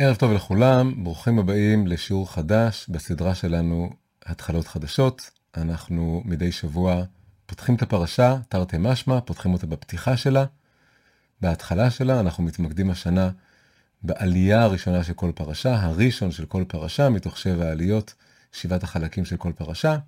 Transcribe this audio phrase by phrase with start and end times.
[0.00, 3.90] ערב טוב לכולם, ברוכים הבאים לשיעור חדש בסדרה שלנו
[4.26, 5.30] התחלות חדשות.
[5.56, 7.02] אנחנו מדי שבוע
[7.46, 10.44] פותחים את הפרשה, תרתי משמע, פותחים אותה בפתיחה שלה.
[11.40, 13.30] בהתחלה שלה אנחנו מתמקדים השנה
[14.02, 18.14] בעלייה הראשונה של כל פרשה, הראשון של כל פרשה, מתוך שבע עליות,
[18.52, 19.98] שבעת החלקים של כל פרשה,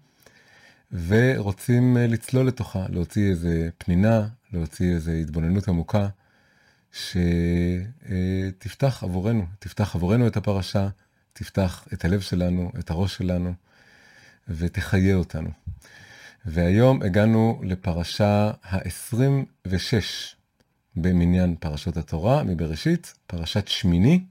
[1.07, 6.09] ורוצים אה, לצלול לתוכה, להוציא איזה פנינה, להוציא איזה התבוננות עמוקה,
[6.93, 7.85] שתפתח
[9.05, 10.89] עבורנו, תפתח עבורנו את הפרשה,
[11.33, 13.55] תפתח את הלב שלנו, את הראש שלנו,
[14.49, 15.51] ותחיה אותנו.
[16.47, 19.71] והיום הגענו לפרשה ה-26
[20.97, 24.25] במניין פרשות התורה מבראשית, פרשת שמיני,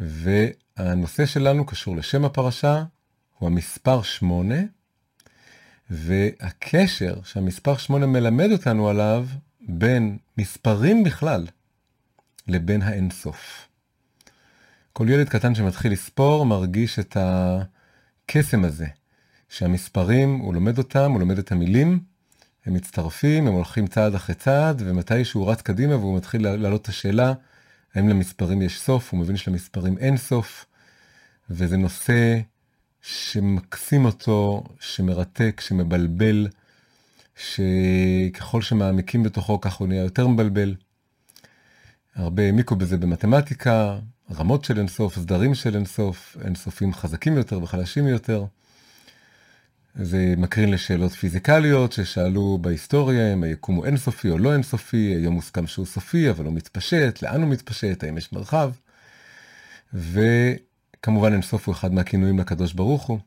[0.00, 2.84] והנושא שלנו קשור לשם הפרשה,
[3.38, 4.54] הוא המספר 8,
[5.90, 9.26] והקשר שהמספר 8 מלמד אותנו עליו
[9.68, 11.46] בין מספרים בכלל
[12.48, 13.68] לבין האינסוף.
[14.92, 18.86] כל ילד קטן שמתחיל לספור מרגיש את הקסם הזה,
[19.48, 22.00] שהמספרים, הוא לומד אותם, הוא לומד את המילים,
[22.66, 26.88] הם מצטרפים, הם הולכים צעד אחרי צעד, ומתי שהוא רץ קדימה והוא מתחיל להעלות את
[26.88, 27.32] השאלה,
[27.94, 30.66] האם למספרים יש סוף, הוא מבין שלמספרים אין סוף,
[31.50, 32.40] וזה נושא
[33.02, 36.48] שמקסים אותו, שמרתק, שמבלבל,
[37.36, 40.74] שככל שמעמיקים בתוכו כך הוא נהיה יותר מבלבל.
[42.14, 43.98] הרבה העמיקו בזה במתמטיקה,
[44.34, 48.44] רמות של אינסוף, סדרים של אינסוף, אינסופים חזקים יותר וחלשים יותר.
[49.94, 55.66] זה מקרין לשאלות פיזיקליות ששאלו בהיסטוריה אם היקום הוא אינסופי או לא אינסופי, היום מוסכם
[55.66, 58.70] שהוא סופי אבל הוא מתפשט, לאן הוא מתפשט, האם יש מרחב.
[59.94, 63.18] וכמובן אינסוף הוא אחד מהכינויים לקדוש ברוך הוא.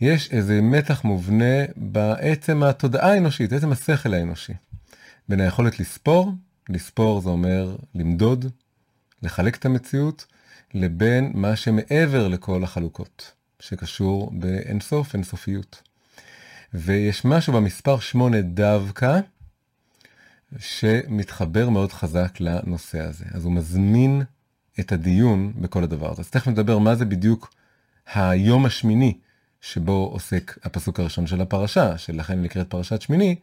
[0.00, 4.52] יש איזה מתח מובנה בעצם התודעה האנושית, עצם השכל האנושי.
[5.28, 6.32] בין היכולת לספור,
[6.68, 8.46] לספור זה אומר למדוד,
[9.22, 10.26] לחלק את המציאות,
[10.74, 13.32] לבין מה שמעבר לכל החלוקות.
[13.60, 15.82] שקשור באינסוף, אינסופיות.
[16.74, 19.20] ויש משהו במספר 8 דווקא,
[20.58, 23.24] שמתחבר מאוד חזק לנושא הזה.
[23.32, 24.22] אז הוא מזמין
[24.80, 26.22] את הדיון בכל הדבר הזה.
[26.22, 27.54] אז תכף נדבר מה זה בדיוק
[28.14, 29.18] היום השמיני
[29.60, 33.36] שבו עוסק הפסוק הראשון של הפרשה, שלכן נקראת פרשת שמיני,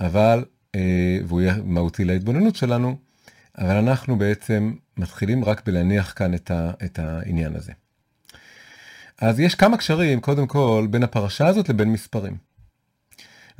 [0.00, 2.96] אבל, אה, והוא יהיה מהותי להתבוננות שלנו,
[3.58, 7.72] אבל אנחנו בעצם מתחילים רק בלהניח כאן את, ה, את העניין הזה.
[9.18, 12.36] אז יש כמה קשרים, קודם כל, בין הפרשה הזאת לבין מספרים.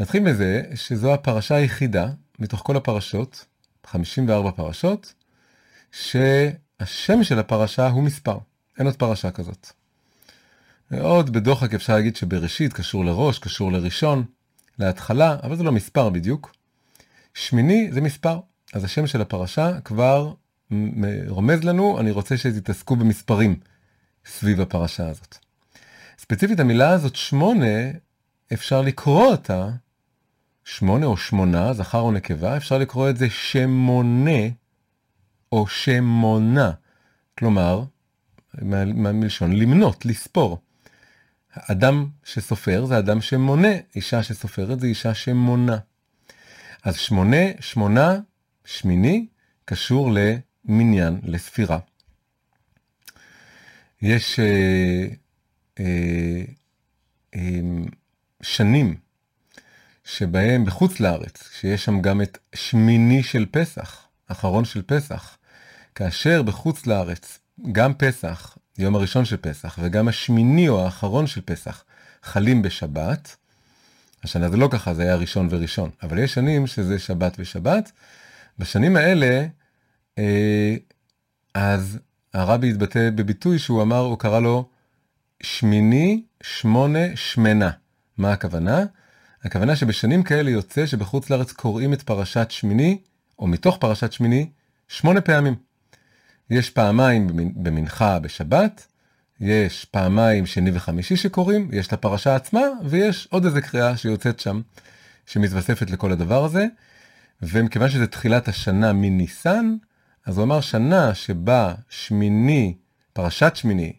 [0.01, 2.09] נתחיל מזה שזו הפרשה היחידה
[2.39, 3.45] מתוך כל הפרשות,
[3.87, 5.15] 54 פרשות,
[5.93, 8.39] שהשם של הפרשה הוא מספר.
[8.79, 9.71] אין עוד פרשה כזאת.
[10.93, 14.25] עוד בדוחק אפשר להגיד שבראשית קשור לראש, קשור לראשון,
[14.79, 16.55] להתחלה, אבל זה לא מספר בדיוק.
[17.35, 18.41] שמיני זה מספר.
[18.73, 20.35] אז השם של הפרשה כבר
[21.29, 23.57] רומז לנו, אני רוצה שתתעסקו במספרים
[24.27, 25.37] סביב הפרשה הזאת.
[26.19, 27.91] ספציפית המילה הזאת שמונה,
[28.53, 29.69] אפשר לקרוא אותה,
[30.65, 34.41] שמונה או שמונה, זכר או נקבה, אפשר לקרוא את זה שמונה
[35.53, 36.71] או שמונה.
[37.39, 37.85] כלומר,
[38.95, 40.59] מלשון למנות, לספור.
[41.57, 45.79] אדם שסופר זה אדם שמונה, אישה שסופרת זה אישה שמונה.
[46.83, 48.19] אז שמונה, שמונה,
[48.65, 49.27] שמיני,
[49.65, 50.11] קשור
[50.65, 51.79] למניין, לספירה.
[54.03, 55.07] יש אה,
[55.81, 56.43] אה,
[57.35, 57.61] אה,
[58.43, 58.97] שנים
[60.05, 65.39] שבהם בחוץ לארץ, שיש שם גם את שמיני של פסח, אחרון של פסח,
[65.95, 67.39] כאשר בחוץ לארץ,
[67.73, 71.85] גם פסח, יום הראשון של פסח, וגם השמיני או האחרון של פסח,
[72.23, 73.37] חלים בשבת,
[74.25, 77.93] השנה זה לא ככה, זה היה ראשון וראשון, אבל יש שנים שזה שבת ושבת.
[78.59, 79.47] בשנים האלה,
[80.19, 80.77] אה,
[81.55, 81.99] אז
[82.35, 84.69] הרבי התבטא בביטוי שהוא אמר, הוא קרא לו
[85.43, 87.71] שמיני, שמונה, שמנה.
[88.19, 88.85] מה הכוונה?
[89.45, 92.99] הכוונה שבשנים כאלה יוצא שבחוץ לארץ קוראים את פרשת שמיני,
[93.39, 94.49] או מתוך פרשת שמיני,
[94.89, 95.66] שמונה פעמים.
[96.51, 98.87] יש פעמיים במנחה בשבת,
[99.41, 104.61] יש פעמיים שני וחמישי שקוראים, יש את הפרשה עצמה, ויש עוד איזה קריאה שיוצאת שם,
[105.27, 106.67] שמתווספת לכל הדבר הזה.
[107.43, 109.77] ומכיוון שזה תחילת השנה מניסן,
[110.27, 112.75] אז הוא אמר שנה שבה שמיני,
[113.13, 113.93] פרשת שמיני,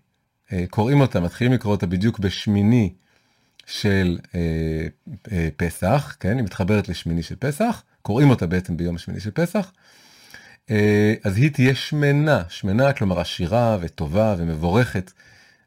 [0.54, 2.94] אה, קוראים אותה, מתחילים לקרוא אותה בדיוק בשמיני
[3.66, 4.88] של אה,
[5.32, 9.72] אה, פסח, כן, היא מתחברת לשמיני של פסח, קוראים אותה בעצם ביום השמיני של פסח,
[11.24, 15.12] אז היא תהיה שמנה, שמנה כלומר עשירה וטובה ומבורכת.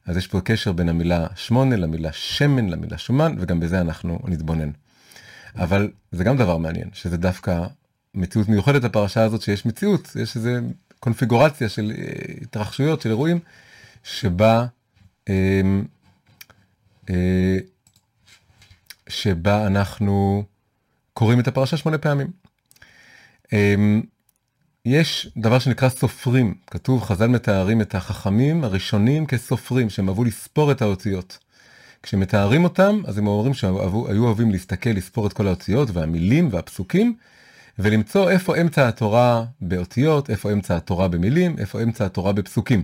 [0.07, 4.71] אז יש פה קשר בין המילה שמונה למילה שמן למילה שומן, וגם בזה אנחנו נתבונן.
[5.57, 7.67] אבל זה גם דבר מעניין, שזה דווקא
[8.15, 10.61] מציאות מיוחדת לפרשה הזאת, שיש מציאות, יש איזה
[11.01, 13.39] קונפיגורציה של אה, התרחשויות, של אירועים,
[14.05, 14.67] שבה,
[15.29, 15.61] אה,
[17.11, 17.57] אה,
[19.09, 20.45] שבה אנחנו
[21.13, 22.31] קוראים את הפרשה שמונה פעמים.
[23.53, 23.75] אה,
[24.85, 30.83] יש דבר שנקרא סופרים, כתוב, חז"ל מתארים את החכמים הראשונים כסופרים, שהם אהבו לספור את
[30.83, 31.39] האותיות.
[32.03, 37.17] כשמתארים אותם, אז הם אומרים שהיו אוהבים להסתכל, לספור את כל האותיות והמילים והפסוקים,
[37.79, 42.83] ולמצוא איפה אמצע התורה באותיות, איפה אמצע התורה במילים, איפה אמצע התורה בפסוקים.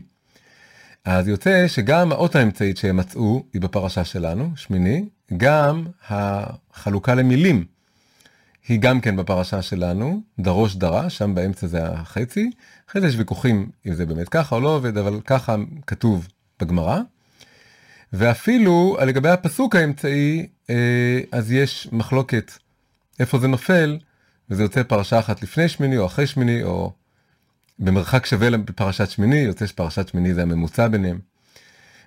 [1.04, 5.04] אז יוצא שגם האות האמצעית שהם מצאו היא בפרשה שלנו, שמיני,
[5.36, 7.64] גם החלוקה למילים
[8.68, 12.50] היא גם כן בפרשה שלנו, דרוש דרש, שם באמצע זה החצי.
[12.90, 16.28] אחרי זה יש ויכוחים אם זה באמת ככה או לא עובד, אבל ככה כתוב
[16.60, 17.00] בגמרא.
[18.12, 22.52] ואפילו לגבי הפסוק האמצעי, אה, אז יש מחלוקת
[23.20, 23.98] איפה זה נופל,
[24.50, 26.92] וזה יוצא פרשה אחת לפני שמיני או אחרי שמיני, או
[27.78, 31.18] במרחק שווה לפרשת שמיני, יוצא שפרשת שמיני זה הממוצע ביניהם.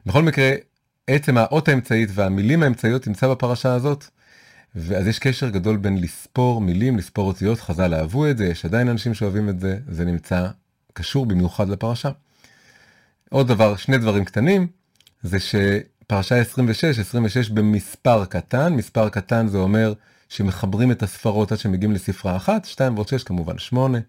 [0.06, 0.52] בכל מקרה,
[1.08, 4.08] עצם האות האמצעית והמילים האמצעיות נמצא בפרשה הזאת,
[4.76, 8.88] ואז יש קשר גדול בין לספור מילים, לספור אותיות, חז"ל אהבו את זה, יש עדיין
[8.90, 10.48] אנשים שאוהבים את זה, זה נמצא
[10.94, 12.10] קשור במיוחד לפרשה.
[13.30, 14.68] עוד דבר, שני דברים קטנים,
[15.24, 19.94] זה שפרשה 26, 26 במספר קטן, מספר קטן זה אומר
[20.30, 24.00] שמחברים את הספרות עד שמגיעים לספרה אחת, 2 ועוד 6 כמובן 8.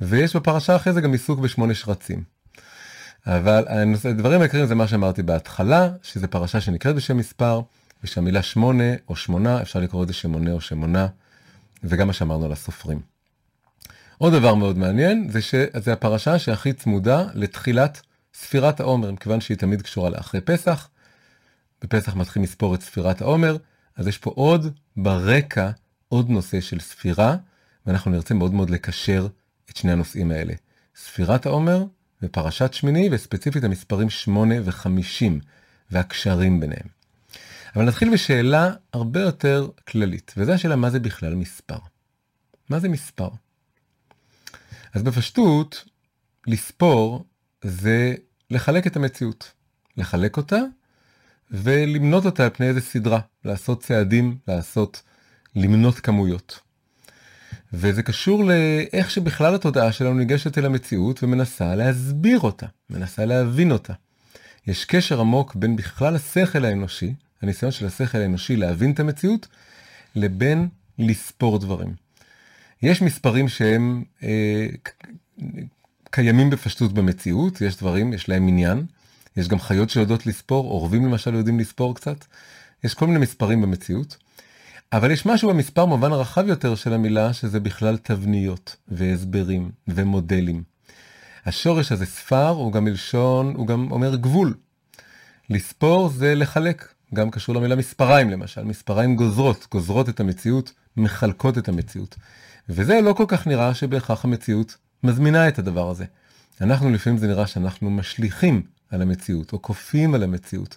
[0.00, 2.22] ויש בפרשה אחרי זה גם עיסוק בשמונה שרצים.
[3.26, 3.64] אבל
[4.04, 7.60] הדברים העיקריים זה מה שאמרתי בהתחלה, שזה פרשה שנקראת בשם מספר,
[8.04, 11.06] ושהמילה שמונה או שמונה, אפשר לקרוא את זה שמונה או שמונה,
[11.84, 13.00] וגם מה שאמרנו על הסופרים.
[14.18, 18.00] עוד דבר מאוד מעניין, זה שזה הפרשה שהכי צמודה לתחילת
[18.34, 20.88] ספירת העומר, מכיוון שהיא תמיד קשורה לאחרי פסח.
[21.82, 23.56] בפסח מתחילים לספור את ספירת העומר,
[23.96, 25.70] אז יש פה עוד ברקע
[26.08, 27.36] עוד נושא של ספירה,
[27.86, 29.26] ואנחנו נרצה מאוד מאוד לקשר
[29.70, 30.54] את שני הנושאים האלה.
[30.96, 31.84] ספירת העומר
[32.22, 35.32] ופרשת שמיני, וספציפית המספרים 8 ו-50
[35.90, 36.97] והקשרים ביניהם.
[37.78, 41.78] אבל נתחיל בשאלה הרבה יותר כללית, וזו השאלה מה זה בכלל מספר.
[42.70, 43.28] מה זה מספר?
[44.94, 45.84] אז בפשטות,
[46.46, 47.24] לספור
[47.62, 48.14] זה
[48.50, 49.52] לחלק את המציאות.
[49.96, 50.60] לחלק אותה
[51.50, 55.02] ולמנות אותה על פני איזה סדרה, לעשות צעדים, לעשות,
[55.56, 56.60] למנות כמויות.
[57.72, 63.92] וזה קשור לאיך שבכלל התודעה שלנו ניגשת אל המציאות ומנסה להסביר אותה, מנסה להבין אותה.
[64.66, 69.46] יש קשר עמוק בין בכלל השכל האנושי, הניסיון של השכל האנושי להבין את המציאות,
[70.14, 70.68] לבין
[70.98, 71.94] לספור דברים.
[72.82, 74.66] יש מספרים שהם אה,
[76.10, 78.86] קיימים בפשטות במציאות, יש דברים, יש להם עניין,
[79.36, 82.24] יש גם חיות שיודעות לספור, עורבים למשל יודעים לספור קצת,
[82.84, 84.16] יש כל מיני מספרים במציאות.
[84.92, 90.62] אבל יש משהו במספר במובן הרחב יותר של המילה, שזה בכלל תבניות והסברים ומודלים.
[91.46, 94.54] השורש הזה ספר הוא גם מלשון, הוא גם אומר גבול.
[95.50, 101.68] לספור זה לחלק, גם קשור למילה מספריים למשל, מספריים גוזרות, גוזרות את המציאות, מחלקות את
[101.68, 102.16] המציאות.
[102.68, 106.04] וזה לא כל כך נראה שבהכרח המציאות מזמינה את הדבר הזה.
[106.60, 110.76] אנחנו לפעמים זה נראה שאנחנו משליכים על המציאות, או כופים על המציאות,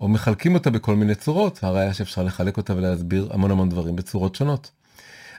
[0.00, 4.34] או מחלקים אותה בכל מיני צורות, הראיה שאפשר לחלק אותה ולהסביר המון המון דברים בצורות
[4.34, 4.70] שונות.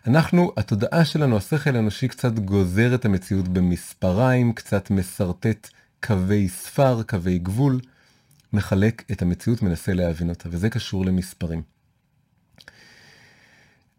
[0.07, 5.69] אנחנו, התודעה שלנו, השכל האנושי קצת גוזר את המציאות במספריים, קצת משרטט
[6.03, 7.79] קווי ספר, קווי גבול,
[8.55, 11.61] מחלק את המציאות, מנסה להבין אותה, וזה קשור למספרים.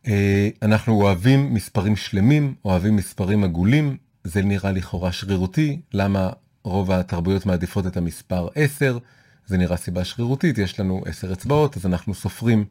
[0.07, 6.31] אה, אנחנו אוהבים מספרים שלמים, אוהבים מספרים עגולים, זה נראה לכאורה שרירותי, למה
[6.65, 8.99] רוב התרבויות מעדיפות את המספר 10,
[9.47, 12.65] זה נראה סיבה שרירותית, יש לנו 10 אצבעות, אז אנחנו סופרים,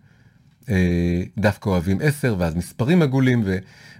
[0.69, 3.57] אה, דווקא אוהבים 10, ואז מספרים עגולים, ו,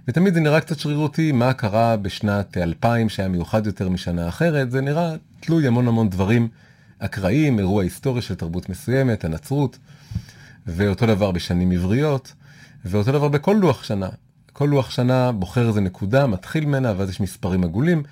[0.08, 4.80] ותמיד זה נראה קצת שרירותי, מה קרה בשנת 2000 שהיה מיוחד יותר משנה אחרת, זה
[4.80, 6.48] נראה תלוי המון המון דברים
[6.98, 9.78] אקראיים, אירוע היסטורי של תרבות מסוימת, הנצרות,
[10.66, 12.32] ואותו דבר בשנים עבריות,
[12.84, 14.08] ואותו דבר בכל לוח שנה.
[14.52, 18.02] כל לוח שנה בוחר איזה נקודה, מתחיל ממנה, ואז יש מספרים עגולים.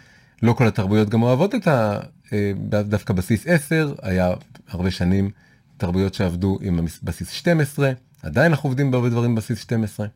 [0.43, 2.01] לא כל התרבויות גם אוהבות את ה...
[2.33, 4.33] אה, דווקא בסיס 10, היה
[4.69, 5.31] הרבה שנים
[5.77, 10.07] תרבויות שעבדו עם בסיס 12, עדיין אנחנו עובדים בהרבה דברים בסיס 12.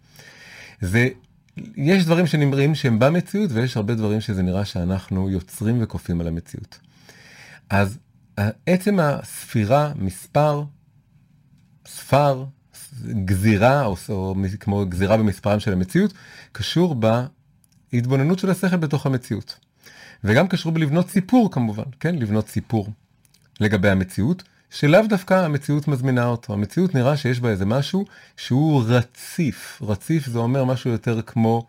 [0.82, 6.78] ויש דברים שנמרים שהם במציאות, ויש הרבה דברים שזה נראה שאנחנו יוצרים וכופים על המציאות.
[7.70, 7.98] אז
[8.66, 10.62] עצם הספירה, מספר,
[11.86, 12.44] ספר,
[13.24, 16.12] גזירה, או, או כמו גזירה במספרם של המציאות,
[16.52, 16.96] קשור
[17.92, 19.58] בהתבוננות של השכל בתוך המציאות.
[20.24, 22.14] וגם קשור בלבנות סיפור כמובן, כן?
[22.14, 22.88] לבנות סיפור
[23.60, 26.52] לגבי המציאות, שלאו דווקא המציאות מזמינה אותו.
[26.52, 28.04] המציאות נראה שיש בה איזה משהו
[28.36, 29.82] שהוא רציף.
[29.82, 31.66] רציף זה אומר משהו יותר כמו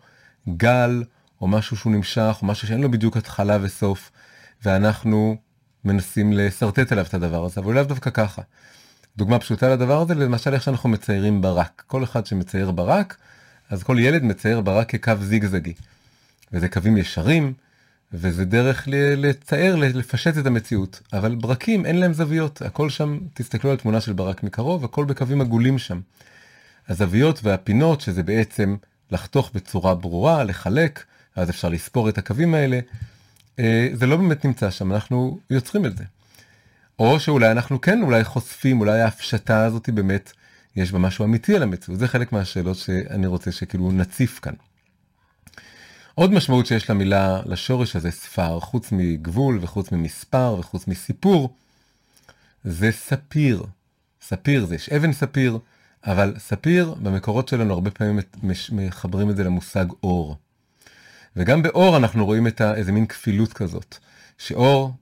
[0.56, 1.04] גל
[1.40, 4.10] או משהו שהוא נמשך, או משהו שאין לו בדיוק התחלה וסוף,
[4.64, 5.36] ואנחנו
[5.84, 8.42] מנסים לשרטט עליו את הדבר הזה, אבל לאו דווקא ככה.
[9.16, 11.82] דוגמה פשוטה לדבר הזה, למשל איך שאנחנו מציירים ברק.
[11.86, 13.16] כל אחד שמצייר ברק,
[13.70, 15.74] אז כל ילד מצייר ברק כקו זיגזגי.
[16.52, 17.52] וזה קווים ישרים,
[18.12, 21.00] וזה דרך לצייר, לפשט את המציאות.
[21.12, 25.40] אבל ברקים אין להם זוויות, הכל שם, תסתכלו על תמונה של ברק מקרוב, הכל בקווים
[25.40, 26.00] עגולים שם.
[26.88, 28.76] הזוויות והפינות, שזה בעצם
[29.10, 31.04] לחתוך בצורה ברורה, לחלק,
[31.36, 32.80] אז אפשר לספור את הקווים האלה.
[33.60, 36.04] אה, זה לא באמת נמצא שם, אנחנו יוצרים את זה.
[36.98, 40.32] או שאולי אנחנו כן אולי חושפים, אולי ההפשטה הזאת באמת
[40.76, 42.00] יש בה משהו אמיתי על המציאות.
[42.00, 44.54] זה חלק מהשאלות שאני רוצה שכאילו נציף כאן.
[46.14, 51.54] עוד משמעות שיש למילה, לשורש הזה ספר, חוץ מגבול וחוץ ממספר וחוץ מסיפור,
[52.64, 53.64] זה ספיר.
[54.22, 55.58] ספיר זה, יש אבן ספיר,
[56.06, 58.18] אבל ספיר במקורות שלנו הרבה פעמים
[58.72, 60.36] מחברים את זה למושג אור.
[61.36, 63.98] וגם באור אנחנו רואים את איזה מין כפילות כזאת,
[64.38, 64.92] שאור,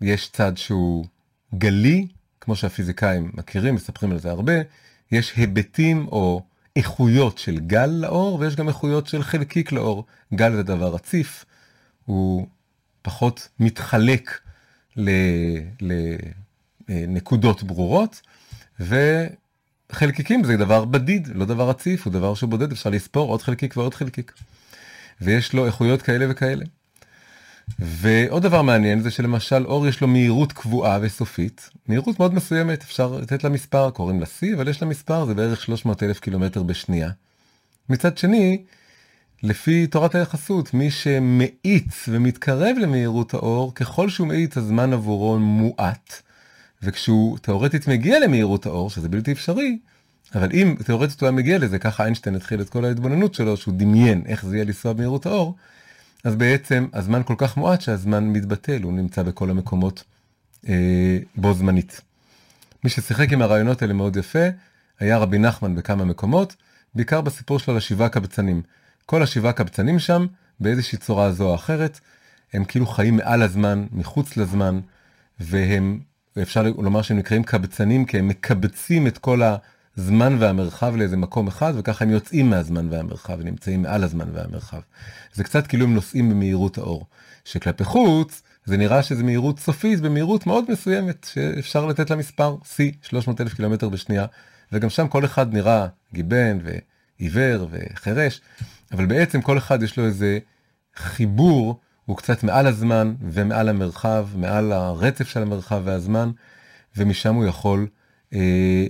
[0.00, 1.06] יש צד שהוא
[1.54, 2.06] גלי,
[2.40, 4.52] כמו שהפיזיקאים מכירים, מספרים על זה הרבה,
[5.12, 6.42] יש היבטים או
[6.76, 10.04] איכויות של גל לאור, ויש גם איכויות של חלקיק לאור.
[10.34, 11.44] גל זה דבר רציף,
[12.04, 12.46] הוא
[13.02, 14.40] פחות מתחלק
[16.88, 18.20] לנקודות ברורות,
[19.90, 23.94] וחלקיקים זה דבר בדיד, לא דבר רציף, הוא דבר שבודד, אפשר לספור עוד חלקיק ועוד
[23.94, 24.32] חלקיק.
[25.20, 26.64] ויש לו איכויות כאלה וכאלה.
[27.78, 33.12] ועוד דבר מעניין זה שלמשל אור יש לו מהירות קבועה וסופית, מהירות מאוד מסוימת, אפשר
[33.12, 36.62] לתת לה מספר, קוראים לה C, אבל יש לה מספר, זה בערך 300 אלף קילומטר
[36.62, 37.10] בשנייה.
[37.88, 38.62] מצד שני,
[39.42, 46.22] לפי תורת היחסות, מי שמאיץ ומתקרב למהירות האור, ככל שהוא מאיץ הזמן עבורו מועט,
[46.82, 49.78] וכשהוא תאורטית מגיע למהירות האור, שזה בלתי אפשרי,
[50.36, 53.74] אבל אם תאורטית הוא היה מגיע לזה, ככה איינשטיין התחיל את כל ההתבוננות שלו, שהוא
[53.76, 55.54] דמיין איך זה יהיה לנסוע במהירות האור,
[56.24, 60.04] אז בעצם הזמן כל כך מועט שהזמן מתבטל, הוא נמצא בכל המקומות
[60.68, 62.00] אה, בו זמנית.
[62.84, 64.48] מי ששיחק עם הרעיונות האלה מאוד יפה,
[65.00, 66.56] היה רבי נחמן בכמה מקומות,
[66.94, 68.62] בעיקר בסיפור שלו על השבעה קבצנים.
[69.06, 70.26] כל השבעה קבצנים שם,
[70.60, 72.00] באיזושהי צורה זו או אחרת,
[72.52, 74.80] הם כאילו חיים מעל הזמן, מחוץ לזמן,
[75.40, 76.00] והם,
[76.42, 79.56] אפשר לומר שהם נקראים קבצנים, כי הם מקבצים את כל ה...
[79.98, 84.80] הזמן והמרחב לאיזה מקום אחד, וככה הם יוצאים מהזמן והמרחב, ונמצאים מעל הזמן והמרחב.
[85.34, 87.06] זה קצת כאילו הם נוסעים במהירות האור.
[87.44, 92.76] שכלפי חוץ, זה נראה שזה מהירות סופית במהירות מאוד מסוימת, שאפשר לתת לה מספר C,
[93.02, 94.26] 300 אלף קילומטר בשנייה,
[94.72, 98.40] וגם שם כל אחד נראה גיבן ועיוור וחירש,
[98.92, 100.38] אבל בעצם כל אחד יש לו איזה
[100.96, 106.30] חיבור, הוא קצת מעל הזמן ומעל המרחב, מעל הרצף של המרחב והזמן,
[106.96, 107.86] ומשם הוא יכול
[108.34, 108.86] אה,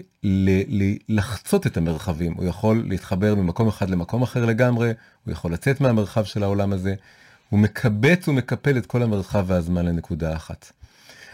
[1.09, 4.93] לחצות את המרחבים, הוא יכול להתחבר ממקום אחד למקום אחר לגמרי,
[5.25, 6.95] הוא יכול לצאת מהמרחב של העולם הזה,
[7.51, 10.73] הוא מקבץ ומקפל את כל המרחב והזמן לנקודה אחת.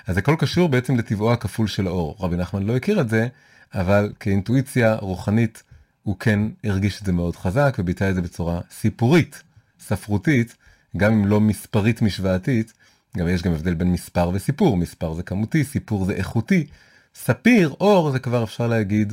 [0.06, 2.16] אז הכל קשור בעצם לטבעו הכפול של האור.
[2.20, 3.28] רבי נחמן לא הכיר את זה,
[3.75, 5.62] אבל כאינטואיציה רוחנית
[6.02, 9.42] הוא כן הרגיש את זה מאוד חזק וביטא את זה בצורה סיפורית,
[9.80, 10.56] ספרותית,
[10.96, 12.72] גם אם לא מספרית משוואתית,
[13.16, 16.66] גם יש גם הבדל בין מספר וסיפור, מספר זה כמותי, סיפור זה איכותי,
[17.14, 19.12] ספיר, אור, זה כבר אפשר להגיד,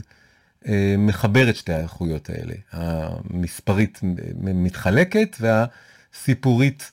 [0.67, 2.53] אה, מחבר את שתי האיכויות האלה.
[2.71, 3.99] המספרית
[4.39, 6.91] מתחלקת והסיפורית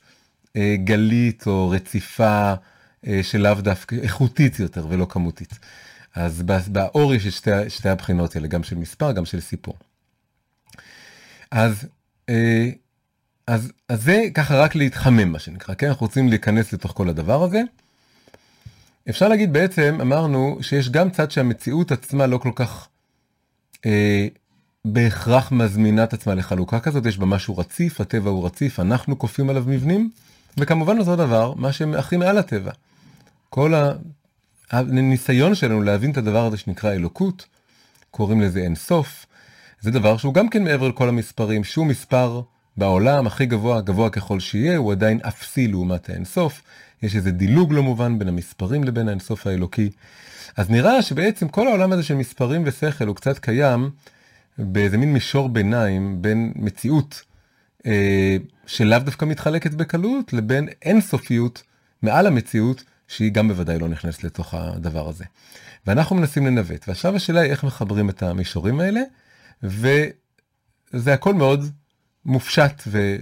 [0.57, 2.55] אה, גלית או רציפה
[3.07, 5.59] אה, שלאו דווקא איכותית יותר ולא כמותית.
[6.15, 9.75] אז באור יש את שתי, שתי הבחינות האלה, גם של מספר, גם של סיפור.
[11.51, 11.87] אז,
[13.47, 15.87] אז, אז זה ככה רק להתחמם מה שנקרא, כן?
[15.87, 17.63] אנחנו רוצים להיכנס לתוך כל הדבר הזה.
[19.09, 22.89] אפשר להגיד בעצם, אמרנו שיש גם צד שהמציאות עצמה לא כל כך
[23.87, 24.27] אה,
[24.85, 29.51] בהכרח מזמינה את עצמה לחלוקה כזאת, יש בה משהו רציף, הטבע הוא רציף, אנחנו כופים
[29.51, 30.11] עליו מבנים,
[30.59, 32.71] וכמובן אותו דבר, מה שהכי מעל הטבע.
[33.51, 33.75] כל
[34.71, 37.47] הניסיון שלנו להבין את הדבר הזה שנקרא אלוקות,
[38.11, 39.27] קוראים לזה אין סוף,
[39.81, 42.41] זה דבר שהוא גם כן מעבר לכל המספרים, שום מספר
[42.77, 46.63] בעולם הכי גבוה, גבוה ככל שיהיה, הוא עדיין אפסי לעומת האין סוף.
[47.03, 49.91] יש איזה דילוג לא מובן בין המספרים לבין האינסוף האלוקי.
[50.57, 53.91] אז נראה שבעצם כל העולם הזה של מספרים ושכל הוא קצת קיים
[54.59, 57.23] באיזה מין מישור ביניים בין מציאות
[57.87, 58.37] אה,
[58.67, 61.63] שלאו דווקא מתחלקת בקלות לבין אינסופיות
[62.03, 65.25] מעל המציאות שהיא גם בוודאי לא נכנסת לתוך הדבר הזה.
[65.87, 69.01] ואנחנו מנסים לנווט ועכשיו השאלה היא איך מחברים את המישורים האלה
[69.63, 71.71] וזה הכל מאוד
[72.25, 73.17] מופשט ו...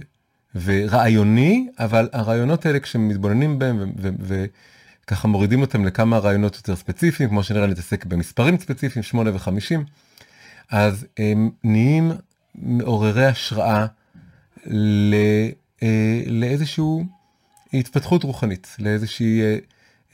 [0.63, 7.67] ורעיוני, אבל הרעיונות האלה כשמתבוננים בהם וככה מורידים אותם לכמה רעיונות יותר ספציפיים, כמו שנראה
[7.67, 9.79] נתעסק במספרים ספציפיים, 8 ו-50,
[10.71, 12.11] אז הם נהיים
[12.55, 13.85] מעוררי השראה
[15.83, 16.83] אה, לאיזושהי
[17.73, 19.57] התפתחות רוחנית, לאיזושהי אה,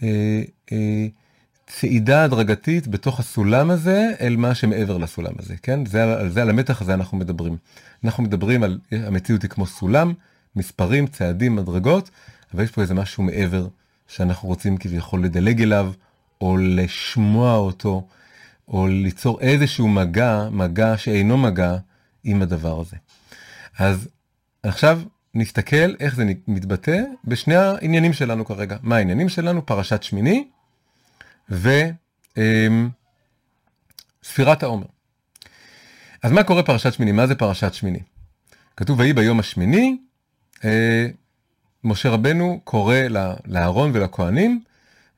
[0.04, 1.08] אה, אה,
[1.68, 5.86] צעידה הדרגתית בתוך הסולם הזה אל מה שמעבר לסולם הזה, כן?
[5.86, 7.58] זה, על זה, על המתח הזה אנחנו מדברים.
[8.04, 10.14] אנחנו מדברים על, המציאות היא כמו סולם,
[10.56, 12.10] מספרים, צעדים, מדרגות,
[12.54, 13.68] אבל יש פה איזה משהו מעבר
[14.08, 15.92] שאנחנו רוצים כביכול לדלג אליו,
[16.42, 18.08] או לשמוע אותו,
[18.68, 21.78] או ליצור איזשהו מגע, מגע שאינו מגע
[22.24, 22.96] עם הדבר הזה.
[23.78, 24.08] אז
[24.64, 25.02] עכשיו
[25.34, 28.78] נסתכל איך זה מתבטא בשני העניינים שלנו כרגע.
[28.82, 29.66] מה העניינים שלנו?
[29.66, 30.48] פרשת שמיני
[34.24, 34.86] וספירת העומר.
[36.24, 37.12] אז מה קורה פרשת שמיני?
[37.12, 38.00] מה זה פרשת שמיני?
[38.78, 39.98] כתוב ויהי ביום השמיני,
[41.84, 42.96] משה רבנו קורא
[43.46, 44.64] לאהרון ולכהנים,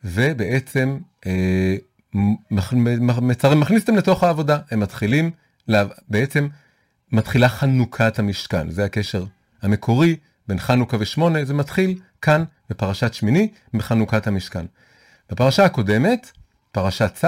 [0.04, 1.76] ובעצם אה,
[3.22, 4.60] מצרים מכניס אותם לתוך העבודה.
[4.72, 5.32] הם מתחילים,
[6.10, 6.48] בעצם
[7.12, 8.70] מתחילה חנוכת המשכן.
[8.70, 9.26] זה הקשר
[9.62, 10.16] המקורי
[10.48, 14.66] בין חנוכה ושמונה, זה מתחיל כאן בפרשת שמיני, בחנוכת המשכן.
[15.32, 16.32] בפרשה הקודמת,
[16.72, 17.28] פרשת צו,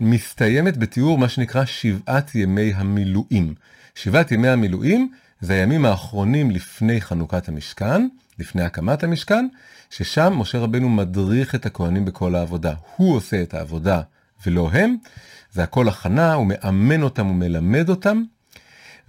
[0.00, 3.54] מסתיימת בתיאור מה שנקרא שבעת ימי המילואים.
[3.94, 9.48] שבעת ימי המילואים זה הימים האחרונים לפני חנוכת המשכן, לפני הקמת המשכן,
[9.90, 12.74] ששם משה רבנו מדריך את הכהנים בכל העבודה.
[12.96, 14.00] הוא עושה את העבודה
[14.46, 14.96] ולא הם,
[15.52, 18.22] זה הכל הכנה, הוא מאמן אותם, הוא מלמד אותם.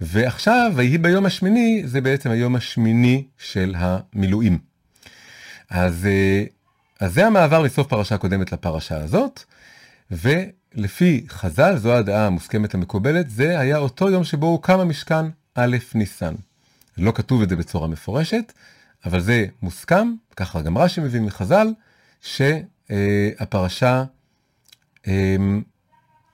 [0.00, 4.58] ועכשיו, ויהי ביום השמיני, זה בעצם היום השמיני של המילואים.
[5.70, 6.44] אז, אה,
[7.00, 9.42] אז זה המעבר מסוף פרשה קודמת לפרשה הזאת,
[10.10, 15.24] ולפי חז"ל, זו הדעה המוסכמת המקובלת, זה היה אותו יום שבו הוקם המשכן,
[15.58, 16.34] א' ניסן.
[16.98, 18.52] לא כתוב את זה בצורה מפורשת,
[19.04, 21.68] אבל זה מוסכם, ככה גם רש"י מבין מחז"ל,
[22.22, 24.04] שהפרשה
[25.08, 25.36] אה,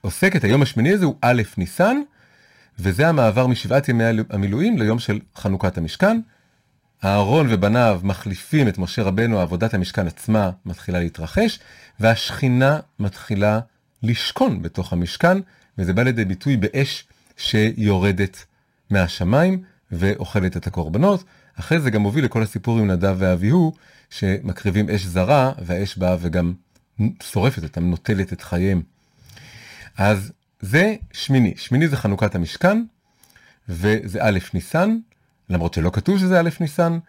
[0.01, 1.97] עוסקת, היום השמיני הזה הוא א' ניסן,
[2.79, 6.19] וזה המעבר משבעת ימי המילואים ליום של חנוכת המשכן.
[7.05, 11.59] אהרון ובניו מחליפים את משה רבנו, עבודת המשכן עצמה מתחילה להתרחש,
[11.99, 13.59] והשכינה מתחילה
[14.03, 15.37] לשכון בתוך המשכן,
[15.77, 18.45] וזה בא לידי ביטוי באש שיורדת
[18.89, 21.23] מהשמיים ואוכלת את הקורבנות.
[21.59, 23.73] אחרי זה גם מוביל לכל הסיפור עם נדב ואביהו,
[24.09, 26.53] שמקריבים אש זרה, והאש באה וגם
[27.23, 28.81] שורפת אותם, נוטלת את חייהם.
[29.97, 31.53] אז זה שמיני.
[31.57, 32.83] שמיני זה חנוכת המשכן,
[33.69, 34.97] וזה א' ניסן,
[35.49, 36.99] למרות שלא כתוב שזה א' ניסן,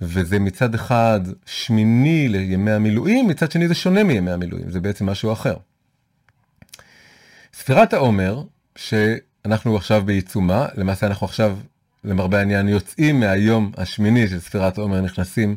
[0.00, 5.32] וזה מצד אחד שמיני לימי המילואים, מצד שני זה שונה מימי המילואים, זה בעצם משהו
[5.32, 5.56] אחר.
[7.54, 8.42] ספירת העומר,
[9.46, 11.56] שאנחנו עכשיו בעיצומה, למעשה אנחנו עכשיו,
[12.04, 15.56] למרבה העניין, יוצאים מהיום השמיני של ספירת העומר, נכנסים,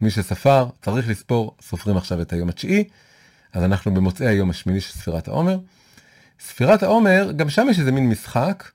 [0.00, 2.84] מי שספר, צריך לספור, סופרים עכשיו את היום התשיעי,
[3.52, 5.58] אז אנחנו במוצאי היום השמיני של ספירת העומר.
[6.40, 8.70] ספירת העומר, גם שם יש איזה מין משחק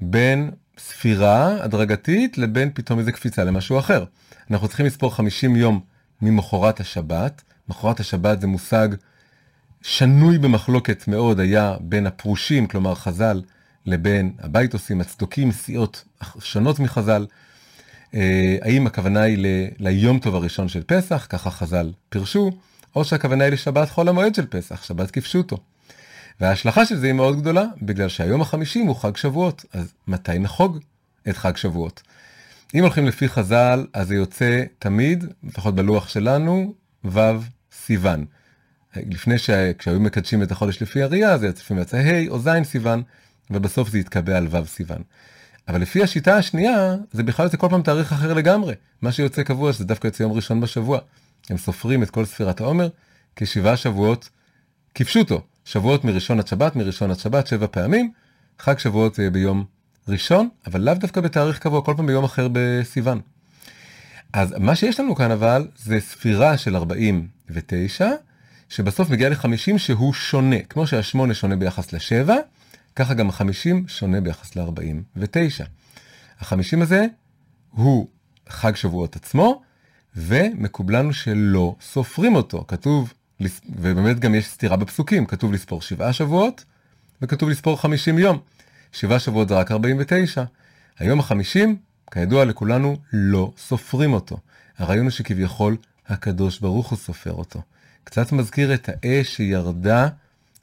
[0.00, 4.04] בין ספירה הדרגתית לבין פתאום איזה קפיצה למשהו אחר.
[4.50, 5.80] אנחנו צריכים לספור 50 יום
[6.22, 7.42] ממחרת השבת.
[7.68, 8.88] מחרת השבת זה מושג
[9.82, 13.42] שנוי במחלוקת מאוד היה בין הפרושים, כלומר חז"ל,
[13.86, 16.04] לבין הבייטוסים, הצדוקים, סיעות
[16.40, 17.26] שונות מחז"ל.
[18.14, 19.46] אה, האם הכוונה היא ל,
[19.78, 22.50] ליום טוב הראשון של פסח, ככה חז"ל פירשו,
[22.96, 25.56] או שהכוונה היא לשבת חול המועד של פסח, שבת כפשוטו.
[26.40, 30.78] וההשלכה של זה היא מאוד גדולה, בגלל שהיום החמישים הוא חג שבועות, אז מתי נחוג
[31.28, 32.02] את חג שבועות?
[32.74, 37.20] אם הולכים לפי חז"ל, אז זה יוצא תמיד, לפחות בלוח שלנו, ו'
[37.72, 38.24] סיוון.
[38.96, 43.02] לפני שכשהיו מקדשים את החודש לפי הראייה, זה לפעמים יצא ה' או ז' סיוון,
[43.50, 45.02] ובסוף זה יתקבע על ו' סיוון.
[45.68, 48.74] אבל לפי השיטה השנייה, זה בכלל יוצא כל פעם תאריך אחר לגמרי.
[49.02, 50.98] מה שיוצא קבוע שזה דווקא יוצא יום ראשון בשבוע.
[51.50, 52.88] הם סופרים את כל ספירת העומר
[53.36, 54.28] כשבעה שבועות
[54.94, 55.40] כפשוטו.
[55.64, 58.12] שבועות מראשון עד שבת, מראשון עד שבת, שבע פעמים.
[58.58, 59.64] חג שבועות זה ביום
[60.08, 63.20] ראשון, אבל לאו דווקא בתאריך קבוע, כל פעם ביום אחר בסיוון.
[64.32, 68.10] אז מה שיש לנו כאן אבל, זה ספירה של 49,
[68.68, 70.62] שבסוף מגיע ל-50 שהוא שונה.
[70.68, 72.36] כמו שהשמונה שונה ביחס לשבע,
[72.96, 75.64] ככה גם ה-50 שונה ביחס ל-49.
[76.40, 77.06] ה-50 הזה
[77.70, 78.08] הוא
[78.48, 79.62] חג שבועות עצמו,
[80.16, 82.64] ומקובלנו שלא סופרים אותו.
[82.68, 83.12] כתוב
[83.68, 86.64] ובאמת גם יש סתירה בפסוקים, כתוב לספור שבעה שבועות,
[87.22, 88.38] וכתוב לספור חמישים יום.
[88.92, 90.44] שבעה שבועות זה רק 49.
[90.98, 91.76] היום החמישים,
[92.10, 94.38] כידוע לכולנו, לא סופרים אותו.
[94.78, 95.76] הרעיון הוא שכביכול
[96.08, 97.62] הקדוש ברוך הוא סופר אותו.
[98.04, 100.08] קצת מזכיר את האש שירדה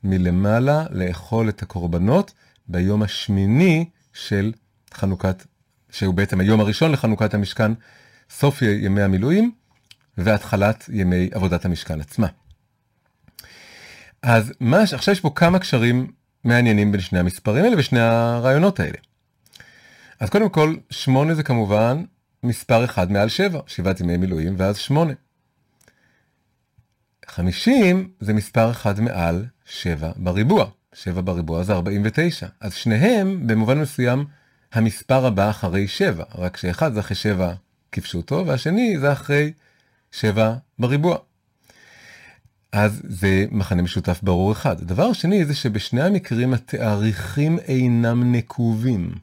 [0.03, 2.33] מלמעלה לאכול את הקורבנות
[2.67, 4.51] ביום השמיני של
[4.93, 5.45] חנוכת,
[5.91, 7.71] שהוא בעצם היום הראשון לחנוכת המשכן,
[8.29, 9.51] סוף ימי המילואים
[10.17, 12.27] והתחלת ימי עבודת המשכן עצמה.
[14.21, 16.11] אז מה, עכשיו יש פה כמה קשרים
[16.43, 18.97] מעניינים בין שני המספרים האלה ושני הרעיונות האלה.
[20.19, 22.03] אז קודם כל, שמונה זה כמובן
[22.43, 25.13] מספר אחד מעל שבע, שבעת ימי מילואים ואז שמונה.
[27.35, 33.79] חמישים זה מספר אחד מעל שבע בריבוע, שבע בריבוע זה ארבעים ותשע, אז שניהם במובן
[33.79, 34.25] מסוים
[34.73, 37.53] המספר הבא אחרי שבע, רק שאחד זה אחרי שבע
[37.91, 39.51] כפשוטו והשני זה אחרי
[40.11, 41.17] שבע בריבוע.
[42.71, 44.81] אז זה מחנה משותף ברור אחד.
[44.81, 49.15] הדבר השני זה שבשני המקרים התאריכים אינם נקובים.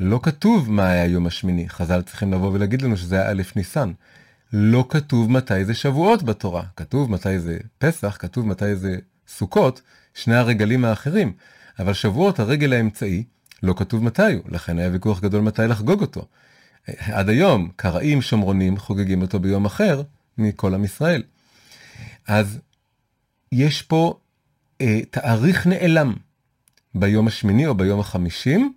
[0.00, 3.92] לא כתוב מה היה יום השמיני, חז"ל צריכים לבוא ולהגיד לנו שזה היה א' ניסן.
[4.52, 8.96] לא כתוב מתי זה שבועות בתורה, כתוב מתי זה פסח, כתוב מתי זה
[9.28, 9.82] סוכות,
[10.14, 11.32] שני הרגלים האחרים.
[11.78, 13.24] אבל שבועות, הרגל האמצעי,
[13.62, 16.26] לא כתוב מתי הוא, לכן היה ויכוח גדול מתי לחגוג אותו.
[16.86, 20.02] עד היום, קראים שומרונים חוגגים אותו ביום אחר
[20.38, 21.22] מכל עם ישראל.
[22.26, 22.58] אז
[23.52, 24.18] יש פה
[24.80, 26.14] אה, תאריך נעלם
[26.94, 28.72] ביום השמיני או ביום החמישים,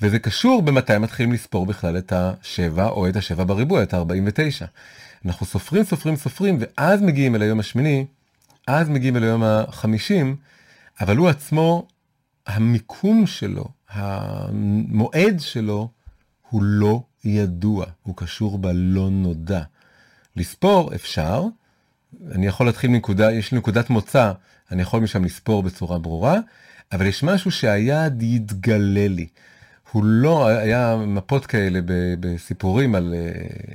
[0.00, 4.66] וזה קשור במתי מתחילים לספור בכלל את השבע או את השבע בריבוע, את ה-49.
[5.26, 8.06] אנחנו סופרים, סופרים, סופרים, ואז מגיעים אל היום השמיני,
[8.66, 10.36] אז מגיעים אל היום החמישים,
[11.00, 11.88] אבל הוא עצמו,
[12.46, 15.88] המיקום שלו, המועד שלו,
[16.50, 19.62] הוא לא ידוע, הוא קשור בלא נודע.
[20.36, 21.44] לספור אפשר,
[22.32, 24.32] אני יכול להתחיל מנקודה, יש לי נקודת מוצא,
[24.70, 26.38] אני יכול משם לספור בצורה ברורה,
[26.92, 29.26] אבל יש משהו שהיעד יתגלה לי.
[29.94, 31.80] הוא לא, היה מפות כאלה
[32.20, 33.74] בסיפורים על, אה,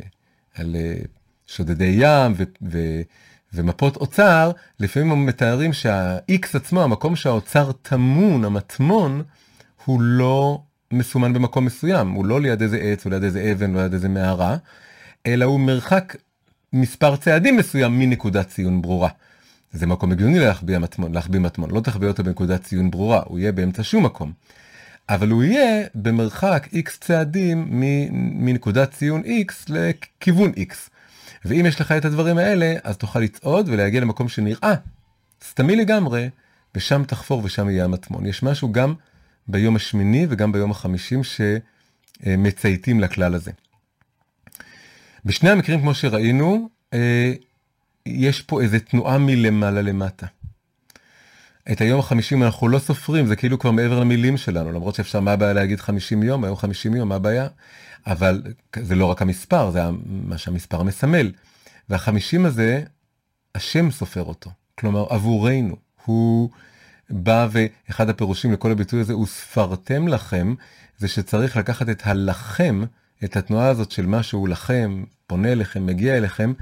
[0.56, 0.96] על אה,
[1.48, 3.02] שודדי ים ו, ו,
[3.54, 9.24] ומפות אוצר, לפעמים הם מתארים שה-X עצמו, המקום שהאוצר טמון, המטמון,
[9.86, 10.62] הוא לא
[10.94, 14.10] מסומן במקום מסוים, הוא לא ליד איזה עץ, או ליד איזה אבן, או ליד איזה
[14.10, 14.58] מערה,
[15.26, 16.16] אלא הוא מרחק
[16.74, 19.10] מספר צעדים מסוים מנקודת ציון ברורה.
[19.72, 23.52] זה מקום הגיוני להחביא מטמון, להחביא מטמון, לא תחביא אותו בנקודת ציון ברורה, הוא יהיה
[23.52, 24.32] באמצע שום מקום.
[25.10, 27.68] אבל הוא יהיה במרחק x צעדים
[28.12, 30.74] מנקודת ציון x לכיוון x.
[31.46, 34.74] ואם יש לך את הדברים האלה, אז תוכל לצעוד ולהגיע למקום שנראה
[35.44, 36.30] סתמי לגמרי,
[36.76, 38.26] ושם תחפור ושם יהיה המטמון.
[38.26, 38.94] יש משהו גם
[39.48, 43.52] ביום השמיני וגם ביום החמישים שמצייתים לכלל הזה.
[45.26, 47.34] בשני המקרים, כמו שראינו, אה,
[48.06, 50.26] יש פה איזה תנועה מלמעלה למטה.
[51.72, 55.32] את היום החמישים אנחנו לא סופרים, זה כאילו כבר מעבר למילים שלנו, למרות שאפשר, מה
[55.32, 57.48] הבעיה להגיד חמישים יום, היום חמישים יום, מה הבעיה?
[58.08, 58.42] אבל
[58.82, 61.32] זה לא רק המספר, זה מה שהמספר מסמל.
[61.90, 62.84] והחמישים הזה,
[63.56, 64.52] השם סופר אותו.
[64.80, 65.76] כלומר, עבורנו.
[66.06, 66.50] הוא
[67.10, 70.54] בא ואחד הפירושים לכל הביטוי הזה הוא ספרתם לכם,
[70.98, 72.84] זה שצריך לקחת את הלכם,
[73.24, 76.54] את התנועה הזאת של משהו לכם, פונה אליכם, מגיע אליכם,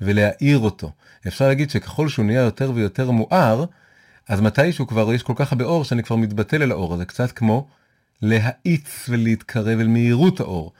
[0.00, 0.92] ולהאיר אותו.
[1.26, 3.64] אפשר להגיד שככל שהוא נהיה יותר ויותר מואר,
[4.28, 7.32] אז מתישהו כבר יש כל כך הרבה אור שאני כבר מתבטל אל האור, זה קצת
[7.32, 7.66] כמו
[8.22, 10.72] להאיץ ולהתקרב אל מהירות האור.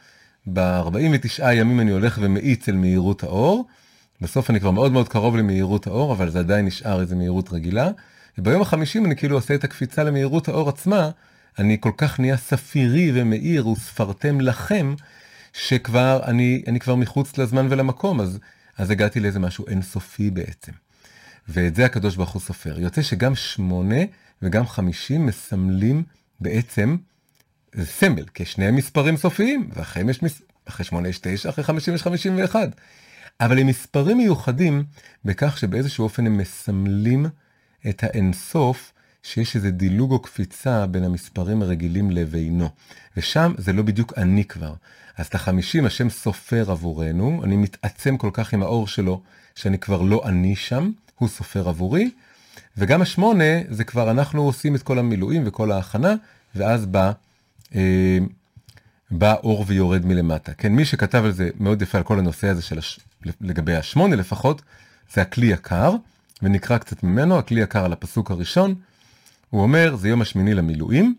[0.52, 3.66] ב-49 ימים אני הולך ומאיץ אל מהירות האור,
[4.20, 7.90] בסוף אני כבר מאוד מאוד קרוב למהירות האור, אבל זה עדיין נשאר איזה מהירות רגילה.
[8.38, 11.10] וביום החמישים אני כאילו עושה את הקפיצה למהירות האור עצמה,
[11.58, 14.94] אני כל כך נהיה ספירי ומאיר וספרתם לכם,
[15.52, 18.38] שכבר אני, אני כבר מחוץ לזמן ולמקום, אז,
[18.78, 20.72] אז הגעתי לאיזה משהו אינסופי בעצם.
[21.48, 22.80] ואת זה הקדוש ברוך הוא סופר.
[22.80, 24.00] יוצא שגם שמונה
[24.42, 26.02] וגם חמישים מסמלים
[26.40, 26.96] בעצם
[27.72, 30.42] זה סמל, כי שניהם מספרים סופיים, ואחרי יש מס...
[30.64, 32.68] אחרי שמונה יש תשע, אחרי חמישים יש חמישים ואחד.
[33.40, 34.84] אבל הם מספרים מיוחדים
[35.24, 37.26] בכך שבאיזשהו אופן הם מסמלים
[37.88, 42.68] את האינסוף, שיש איזה דילוג או קפיצה בין המספרים הרגילים לבינו.
[43.16, 44.74] ושם זה לא בדיוק אני כבר.
[45.16, 49.22] אז את החמישים השם סופר עבורנו, אני מתעצם כל כך עם האור שלו,
[49.54, 52.10] שאני כבר לא אני שם, הוא סופר עבורי.
[52.76, 56.14] וגם השמונה זה כבר אנחנו עושים את כל המילואים וכל ההכנה,
[56.54, 57.12] ואז בא
[57.74, 58.18] אה,
[59.10, 60.54] בא אור ויורד מלמטה.
[60.54, 63.00] כן, מי שכתב על זה מאוד יפה על כל הנושא הזה של הש...
[63.40, 64.62] לגבי השמונה לפחות,
[65.12, 65.94] זה הכלי יקר,
[66.42, 68.74] ונקרא קצת ממנו, הכלי יקר על הפסוק הראשון.
[69.50, 71.14] הוא אומר, זה יום השמיני למילואים,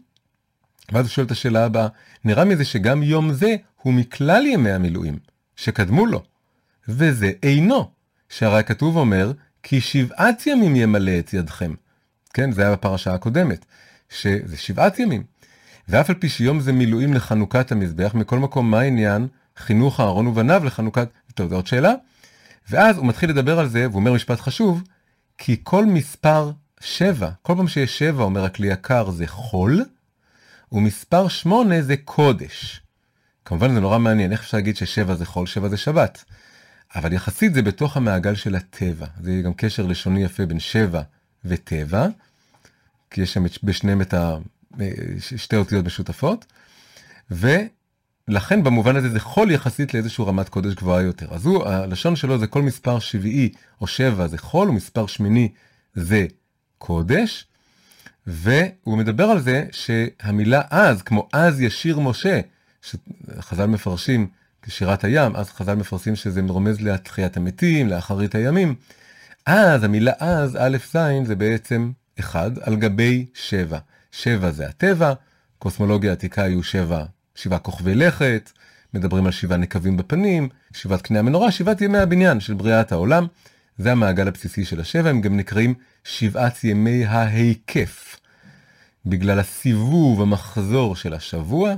[0.92, 1.88] ואז הוא שואל את השאלה הבאה,
[2.26, 5.20] נראה מזה שגם יום זה הוא מכלל ימי המילואים
[5.56, 6.24] שקדמו לו,
[6.88, 7.90] וזה אינו,
[8.30, 9.32] שהרי הכתוב אומר,
[9.64, 11.74] כי שבעת ימים ימלא את ידכם.
[12.34, 13.66] כן, זה היה בפרשה הקודמת,
[14.10, 15.24] שזה שבעת ימים.
[15.88, 20.66] ואף על פי שיום זה מילואים לחנוכת המזבח, מכל מקום מה העניין חינוך אהרון ובניו
[20.66, 21.10] לחנוכת...
[21.36, 21.94] טוב, זו עוד שאלה.
[22.70, 24.84] ואז הוא מתחיל לדבר על זה, והוא אומר משפט חשוב,
[25.38, 29.86] כי כל מספר שבע, כל פעם שיש שבע, אומר הכלי יקר, זה חול,
[30.72, 32.82] ומספר שמונה זה קודש.
[33.46, 36.24] כמובן זה נורא מעניין, איך אפשר להגיד ששבע זה חול, שבע זה שבת.
[36.96, 39.08] אבל יחסית זה בתוך המעגל של הטבע.
[39.22, 41.02] זה גם קשר לשוני יפה בין שבע
[41.46, 42.08] וטבע,
[43.12, 44.38] כי יש שם בשניהם את ה...
[45.20, 46.46] שתי אותיות משותפות,
[47.32, 47.56] ו,
[48.28, 51.34] לכן במובן הזה זה חול יחסית לאיזשהו רמת קודש גבוהה יותר.
[51.34, 53.50] אז הוא, הלשון שלו זה כל מספר שביעי
[53.82, 55.50] או שבע זה חול, ומספר שמיני
[55.96, 56.26] זה
[56.78, 57.46] קודש.
[58.28, 62.40] והוא מדבר על זה שהמילה אז, כמו אז ישיר משה,
[62.82, 64.28] שחז"ל מפרשים
[64.68, 68.76] כשירת הים, אז חז"ל מפרשים שזה רומז לתחיית המתים, לאחרית הימים.
[69.46, 73.80] אז, המילה אז, א' ז', זה בעצם אחד על גבי שבע.
[74.12, 75.14] שבע זה הטבע,
[75.60, 78.52] קוסמולוגיה עתיקה היו שבע, שבעה כוכבי לכת,
[78.94, 83.28] מדברים על שבעה נקבים בפנים, שבעת קנה המנורה, שבעת ימי הבניין של בריאת העולם.
[83.78, 88.20] זה המעגל הבסיסי של השבע, הם גם נקראים שבעת ימי ההיקף.
[89.06, 91.74] בגלל הסיבוב המחזור של השבוע,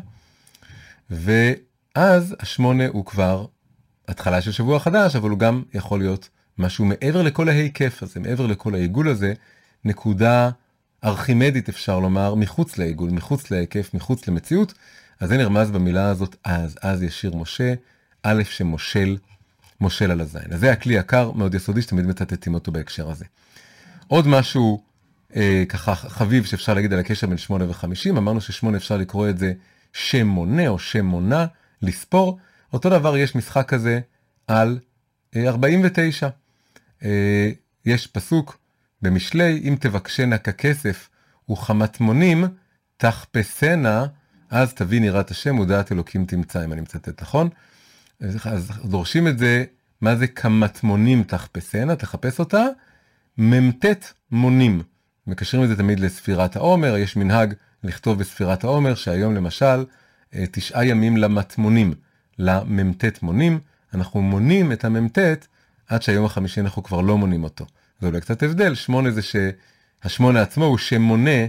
[1.96, 3.46] ואז השמונה הוא כבר
[4.08, 8.46] התחלה של שבוע חדש, אבל הוא גם יכול להיות משהו מעבר לכל ההיקף הזה, מעבר
[8.48, 9.34] לכל העיגול הזה,
[9.86, 10.50] נקודה
[11.04, 14.74] ארכימדית אפשר לומר, מחוץ לעיגול, מחוץ להיקף, מחוץ למציאות,
[15.20, 17.74] אז זה נרמז במילה הזאת אז, אז ישיר משה,
[18.24, 19.18] א' שמושל,
[19.82, 20.54] מושל על הזין.
[20.54, 23.26] אז זה הכלי יקר מאוד יסודי שתמיד מצטטים אותו בהקשר הזה.
[24.08, 24.84] עוד משהו
[25.36, 29.38] אה, ככה חביב שאפשר להגיד על הקשר בין שמונה וחמישים, אמרנו ששמונה אפשר לקרוא את
[29.38, 29.54] זה
[29.94, 31.46] שם מונה או שם מונה,
[31.82, 32.38] לספור.
[32.74, 34.00] אותו דבר יש משחק כזה
[34.48, 34.80] על
[35.36, 36.30] אה, 49.
[37.04, 37.50] אה,
[37.86, 38.58] יש פסוק
[39.02, 41.10] במשלי, אם תבקשנה ככסף
[41.52, 42.46] וכמטמונים,
[42.98, 44.06] תחפשנה,
[44.50, 47.50] אז תבין יראת השם ודעת אלוקים תמצא, אם אני מצטט נכון.
[48.20, 49.64] אז דורשים את זה,
[50.02, 52.66] מה זה כמטמונים תחפשנה, תחפש אותה,
[53.38, 53.86] מ"ט
[54.32, 54.82] מונים.
[55.28, 59.84] מקשרים את זה תמיד לספירת העומר, יש מנהג לכתוב בספירת העומר, שהיום למשל, אה,
[60.52, 61.94] תשעה ימים למטמונים,
[62.40, 63.60] למ"ט מונים,
[63.94, 65.18] אנחנו מונים את המ"ט
[65.88, 67.66] עד שהיום החמישי אנחנו כבר לא מונים אותו.
[68.02, 71.40] זה אולי קצת הבדל, שמונה זה שהשמונה עצמו הוא שמונה,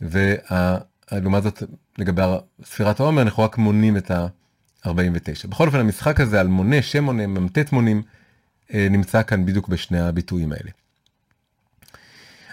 [0.00, 1.62] ולעומת זאת
[1.98, 2.22] לגבי
[2.64, 5.48] ספירת העומר אנחנו רק מונים את ה-49.
[5.48, 8.02] בכל אופן המשחק הזה על מונה, שם מונה, מ"ט מונים,
[8.74, 10.70] אה, נמצא כאן בדיוק בשני הביטויים האלה.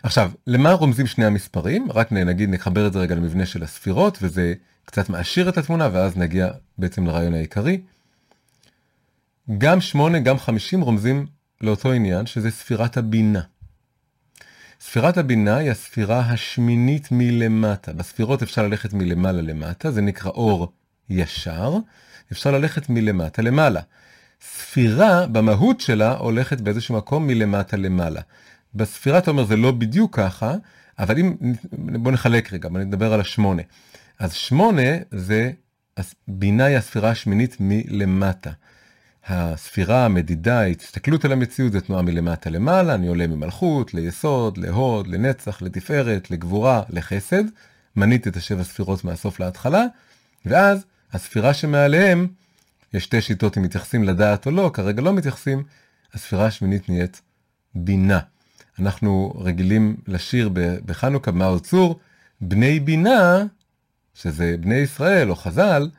[0.03, 1.87] עכשיו, למה רומזים שני המספרים?
[1.91, 4.53] רק נגיד נחבר את זה רגע למבנה של הספירות, וזה
[4.85, 7.81] קצת מעשיר את התמונה, ואז נגיע בעצם לרעיון העיקרי.
[9.57, 11.25] גם 8, גם 50 רומזים
[11.61, 13.41] לאותו עניין, שזה ספירת הבינה.
[14.81, 17.93] ספירת הבינה היא הספירה השמינית מלמטה.
[17.93, 20.71] בספירות אפשר ללכת מלמעלה למטה, זה נקרא אור
[21.09, 21.77] ישר,
[22.31, 23.81] אפשר ללכת מלמטה למעלה.
[24.41, 28.21] ספירה במהות שלה הולכת באיזשהו מקום מלמטה למעלה.
[28.75, 30.55] בספירת עומר זה לא בדיוק ככה,
[30.99, 31.35] אבל אם,
[31.71, 33.61] בוא נחלק רגע, בוא נדבר על השמונה.
[34.19, 35.51] אז שמונה זה,
[36.27, 38.51] בינה היא הספירה השמינית מלמטה.
[39.27, 45.61] הספירה, המדידה, ההסתכלות על המציאות זה תנועה מלמטה למעלה, אני עולה ממלכות, ליסוד, להוד, לנצח,
[45.61, 47.43] לתפארת, לגבורה, לחסד.
[47.95, 49.85] מניתי את השבע ספירות מהסוף להתחלה,
[50.45, 52.27] ואז הספירה שמעליהם,
[52.93, 55.63] יש שתי שיטות אם מתייחסים לדעת או לא, כרגע לא מתייחסים,
[56.13, 57.21] הספירה השמינית נהיית
[57.75, 58.19] בינה.
[58.79, 60.49] אנחנו רגילים לשיר
[60.85, 61.99] בחנוכה מאור צור,
[62.41, 63.43] בני בינה,
[64.13, 65.89] שזה בני ישראל או חז"ל,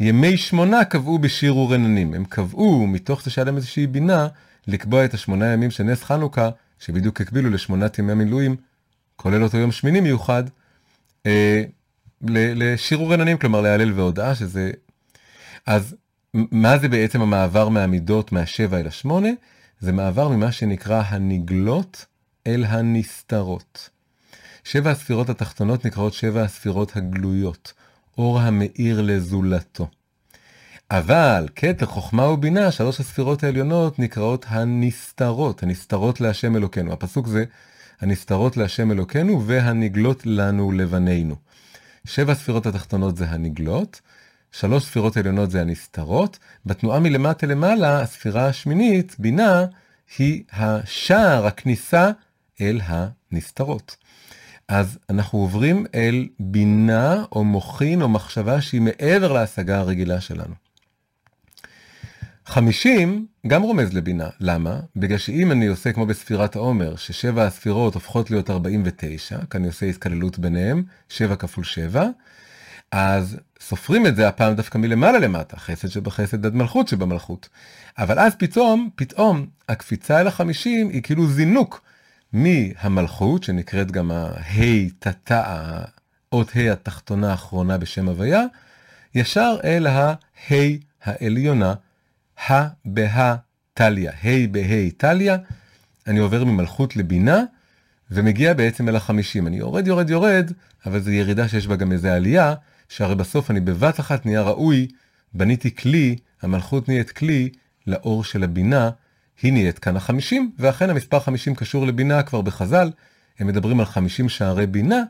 [0.00, 2.14] ימי שמונה קבעו בשיר ורננים.
[2.14, 4.28] הם קבעו, מתוך זה שהיה להם איזושהי בינה,
[4.66, 8.56] לקבוע את השמונה ימים של נס חנוכה, שבדיוק הקבילו לשמונת ימי המילואים,
[9.16, 10.44] כולל אותו יום שמיני מיוחד,
[11.26, 11.62] אה,
[12.22, 14.70] לשיר ורננים, כלומר להלל והודאה, שזה...
[15.66, 15.96] אז
[16.34, 19.28] מה זה בעצם המעבר מהמידות מהשבע אל השמונה?
[19.80, 22.06] זה מעבר ממה שנקרא הנגלות
[22.46, 23.90] אל הנסתרות.
[24.66, 27.72] שבע הספירות התחתונות נקראות שבע הספירות הגלויות,
[28.18, 29.88] אור המאיר לזולתו.
[30.90, 36.92] אבל כתר חוכמה ובינה, שלוש הספירות העליונות נקראות הנסתרות, הנסתרות להשם אלוקינו.
[36.92, 37.44] הפסוק זה
[38.00, 41.36] הנסתרות להשם אלוקינו והנגלות לנו לבנינו.
[42.04, 44.00] שבע הספירות התחתונות זה הנגלות,
[44.52, 49.64] שלוש ספירות עליונות זה הנסתרות, בתנועה מלמטה למעלה, הספירה השמינית, בינה,
[50.18, 52.10] היא השער, הכניסה
[52.60, 54.05] אל הנסתרות.
[54.68, 60.54] אז אנחנו עוברים אל בינה או מוחין או מחשבה שהיא מעבר להשגה הרגילה שלנו.
[62.46, 64.80] 50 גם רומז לבינה, למה?
[64.96, 69.86] בגלל שאם אני עושה כמו בספירת העומר, ששבע הספירות הופכות להיות 49, כי אני עושה
[69.86, 72.08] התקללות ביניהם, 7 כפול 7,
[72.92, 77.48] אז סופרים את זה הפעם דווקא מלמעלה למטה, חסד שבחסד עד מלכות שבמלכות.
[77.98, 81.85] אבל אז פתאום, פתאום, הקפיצה אל החמישים היא כאילו זינוק
[82.32, 85.42] מהמלכות, שנקראת גם ההי תתא,
[86.32, 88.42] האות ה' התחתונה האחרונה בשם הוויה,
[89.14, 91.74] ישר אל ההי העליונה,
[92.46, 93.34] הא בהא
[93.74, 95.36] טליה, ה' בה' טליה,
[96.06, 97.42] אני עובר ממלכות לבינה,
[98.10, 99.46] ומגיע בעצם אל החמישים.
[99.46, 100.52] אני יורד, יורד, יורד,
[100.86, 102.54] אבל זו ירידה שיש בה גם איזה עלייה,
[102.88, 104.88] שהרי בסוף אני בבת אחת נהיה ראוי,
[105.34, 107.50] בניתי כלי, המלכות נהיית כלי
[107.86, 108.90] לאור של הבינה,
[109.42, 112.90] היא נהיית כאן החמישים, ואכן המספר חמישים קשור לבינה כבר בחז"ל,
[113.38, 115.02] הם מדברים על חמישים שערי בינה,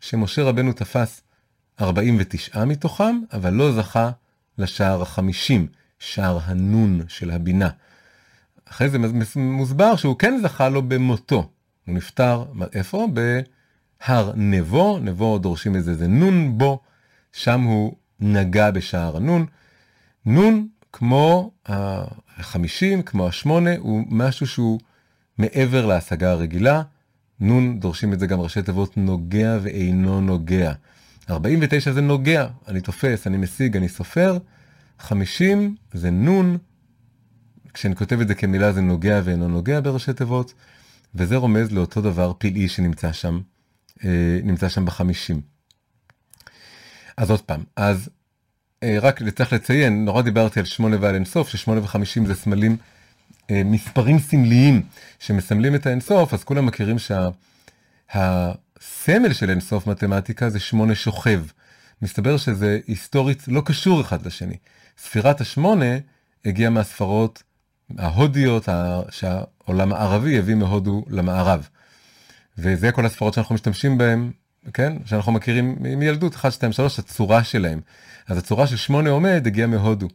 [0.00, 1.22] שמשה רבנו תפס
[1.80, 4.10] 49 מתוכם, אבל לא זכה
[4.58, 5.66] לשער החמישים,
[5.98, 7.70] שער הנון של הבינה.
[8.70, 8.98] אחרי זה
[9.36, 11.50] מוסבר שהוא כן זכה לו במותו.
[11.86, 13.08] הוא נפטר, איפה?
[13.12, 16.80] בהר נבו, נבו דורשים את זה, זה נון בו,
[17.32, 19.46] שם הוא נגע בשער הנון.
[20.26, 21.50] נון, כמו
[22.40, 24.80] החמישים, כמו השמונה, הוא משהו שהוא
[25.38, 26.82] מעבר להשגה הרגילה.
[27.40, 30.72] נון, דורשים את זה גם ראשי תיבות נוגע ואינו נוגע.
[31.30, 34.38] 49 זה נוגע, אני תופס, אני משיג, אני סופר.
[34.98, 36.58] 50 זה נון,
[37.74, 40.54] כשאני כותב את זה כמילה זה נוגע ואינו נוגע בראשי תיבות,
[41.14, 43.40] וזה רומז לאותו דבר פלאי שנמצא שם,
[44.04, 45.40] אה, נמצא שם בחמישים.
[47.16, 48.08] אז עוד פעם, אז
[48.84, 52.76] רק צריך לציין, נורא דיברתי על שמונה ועל אינסוף, ששמונה וחמישים זה סמלים,
[53.50, 54.82] אה, מספרים סמליים
[55.18, 56.96] שמסמלים את האינסוף, אז כולם מכירים
[58.08, 61.42] שהסמל של אינסוף מתמטיקה זה שמונה שוכב.
[62.02, 64.56] מסתבר שזה היסטורית לא קשור אחד לשני.
[64.98, 65.98] ספירת השמונה
[66.44, 67.42] הגיעה מהספרות
[67.98, 68.68] ההודיות
[69.10, 71.68] שהעולם הערבי הביא מהודו למערב.
[72.58, 74.30] וזה כל הספרות שאנחנו משתמשים בהן,
[74.74, 74.92] כן?
[75.06, 77.80] שאנחנו מכירים מילדות 1, 2, 3, הצורה שלהם.
[78.30, 80.08] אז הצורה של שמונה עומד הגיעה מהודו.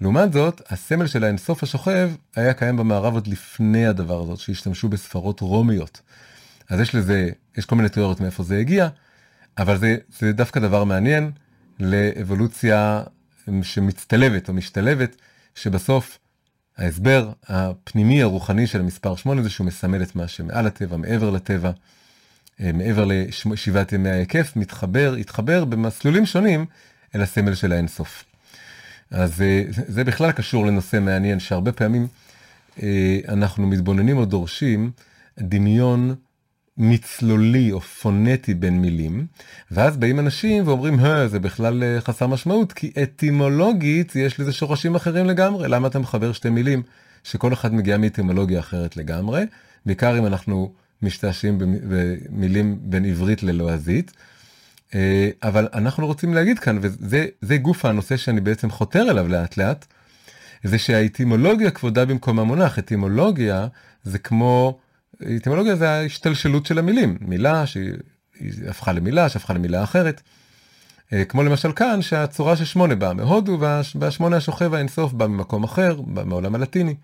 [0.00, 5.40] לעומת זאת, הסמל של האינסוף השוכב היה קיים במערב עוד לפני הדבר הזאת, שהשתמשו בספרות
[5.40, 6.00] רומיות.
[6.68, 8.88] אז יש לזה, יש כל מיני תיאוריות מאיפה זה הגיע,
[9.58, 11.30] אבל זה, זה דווקא דבר מעניין
[11.80, 13.02] לאבולוציה
[13.62, 15.16] שמצטלבת או משתלבת,
[15.54, 16.18] שבסוף
[16.76, 21.70] ההסבר הפנימי הרוחני של המספר 8 זה שהוא מסמל את מה שמעל הטבע, מעבר לטבע,
[22.60, 26.66] אה, מעבר לשבעת ימי ההיקף, מתחבר, התחבר במסלולים שונים
[27.16, 28.24] אל הסמל של האינסוף.
[29.10, 32.06] אז אה, זה בכלל קשור לנושא מעניין שהרבה פעמים
[32.82, 34.90] אה, אנחנו מתבוננים או דורשים
[35.38, 36.14] דמיון
[36.78, 39.26] מצלולי או פונטי בין מילים,
[39.70, 45.26] ואז באים אנשים ואומרים, זה בכלל אה, חסר משמעות, כי אטימולוגית יש לזה שורשים אחרים
[45.26, 46.82] לגמרי, למה אתה מחבר שתי מילים
[47.24, 49.44] שכל אחד מגיע מאטימולוגיה אחרת לגמרי,
[49.86, 54.12] בעיקר אם אנחנו משתעשעים במילים בין עברית ללועזית.
[54.94, 59.86] אה, אבל אנחנו רוצים להגיד כאן, וזה גוף הנושא שאני בעצם חותר אליו לאט לאט,
[60.64, 63.66] זה שהאטימולוגיה כבודה במקום המונח, אטימולוגיה
[64.04, 64.78] זה כמו
[65.36, 67.92] אטימולוגיה זה ההשתלשלות של המילים, מילה שהיא
[68.68, 70.22] הפכה למילה שהפכה למילה אחרת.
[71.12, 73.58] אה, כמו למשל כאן שהצורה של שמונה באה מהודו
[73.94, 76.94] והשמונה השוכב האינסוף בא ממקום אחר, בא מעולם הלטיני.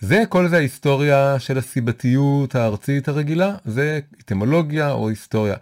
[0.00, 5.56] זה כל זה ההיסטוריה של הסיבתיות הארצית הרגילה, זה אטימולוגיה או היסטוריה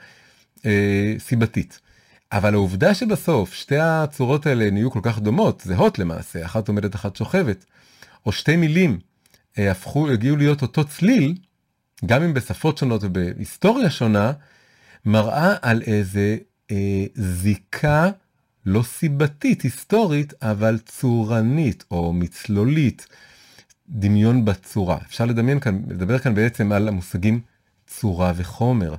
[0.67, 1.81] אה, סיבתית.
[2.33, 7.17] אבל העובדה שבסוף שתי הצורות האלה נהיו כל כך דומות, זהות למעשה, אחת עומדת אחת
[7.17, 7.65] שוכבת,
[8.27, 8.99] או שתי מילים
[9.59, 11.35] אה, הפכו, הגיעו להיות אותו צליל,
[12.07, 14.33] גם אם בשפות שונות ובהיסטוריה שונה,
[15.05, 16.37] מראה על איזה
[16.71, 18.11] אה, זיקה
[18.67, 23.07] לא סיבתית היסטורית, אבל צורנית או מצלולית,
[23.89, 24.99] דמיון בצורה.
[25.07, 27.41] אפשר לדמיין כאן, לדבר כאן בעצם על המושגים
[27.87, 28.95] צורה וחומר.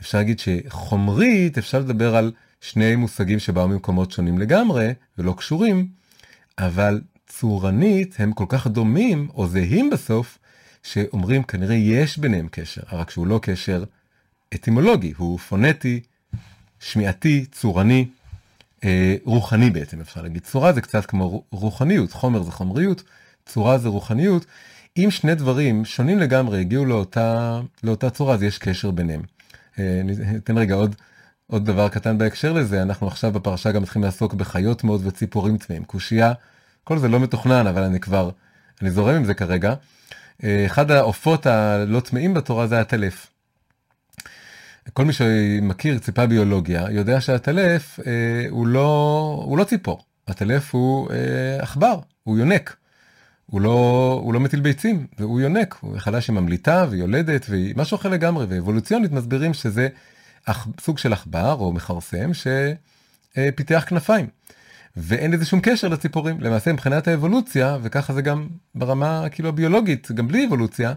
[0.00, 5.88] אפשר להגיד שחומרית אפשר לדבר על שני מושגים שבאו ממקומות שונים לגמרי ולא קשורים,
[6.58, 10.38] אבל צורנית הם כל כך דומים או זהים בסוף,
[10.82, 13.84] שאומרים כנראה יש ביניהם קשר, רק שהוא לא קשר
[14.54, 16.00] אטימולוגי, הוא פונטי,
[16.80, 18.08] שמיעתי, צורני,
[18.84, 20.42] אה, רוחני בעצם אפשר להגיד.
[20.42, 23.02] צורה זה קצת כמו רוחניות, חומר זה חומריות,
[23.46, 24.46] צורה זה רוחניות.
[24.96, 29.22] אם שני דברים שונים לגמרי הגיעו לאותה, לאותה צורה, אז יש קשר ביניהם.
[29.80, 30.94] אה, אתן רגע עוד,
[31.46, 35.84] עוד דבר קטן בהקשר לזה, אנחנו עכשיו בפרשה גם מתחילים לעסוק בחיות מאוד וציפורים טמאים.
[35.84, 36.32] קושייה,
[36.84, 38.30] כל זה לא מתוכנן, אבל אני כבר,
[38.82, 39.74] אני זורם עם זה כרגע.
[40.66, 43.30] אחד העופות הלא טמאים בתורה זה הטלף.
[44.92, 51.10] כל מי שמכיר ציפה ביולוגיה יודע שהטלף אה, הוא, לא, הוא לא ציפור, הטלף הוא
[51.10, 52.76] אה, עכבר, הוא יונק.
[53.50, 58.08] הוא לא, הוא לא מטיל ביצים, והוא יונק, הוא חלה שממליטה ויולדת והיא משהו אחר
[58.08, 59.88] לגמרי, ואבולוציונית מסבירים שזה
[60.44, 64.26] אח, סוג של עכבר או מכרסם שפיתח כנפיים.
[64.96, 66.40] ואין לזה שום קשר לציפורים.
[66.40, 70.92] למעשה מבחינת האבולוציה, וככה זה גם ברמה כאילו הביולוגית, גם בלי אבולוציה,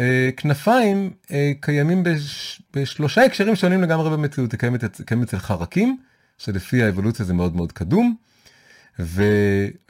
[0.00, 4.52] אה, כנפיים אה, קיימים בש, בשלושה הקשרים שונים לגמרי במציאות.
[4.52, 4.84] היא קיימת,
[5.22, 5.98] אצל חרקים,
[6.38, 8.14] שלפי האבולוציה זה מאוד מאוד קדום,
[9.00, 9.22] ו,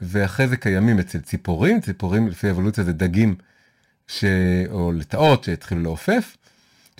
[0.01, 3.35] ואחרי זה קיימים אצל ציפורים, ציפורים לפי האבולוציה זה דגים
[4.07, 4.25] ש,
[4.71, 6.37] או לטאות שהתחילו לעופף,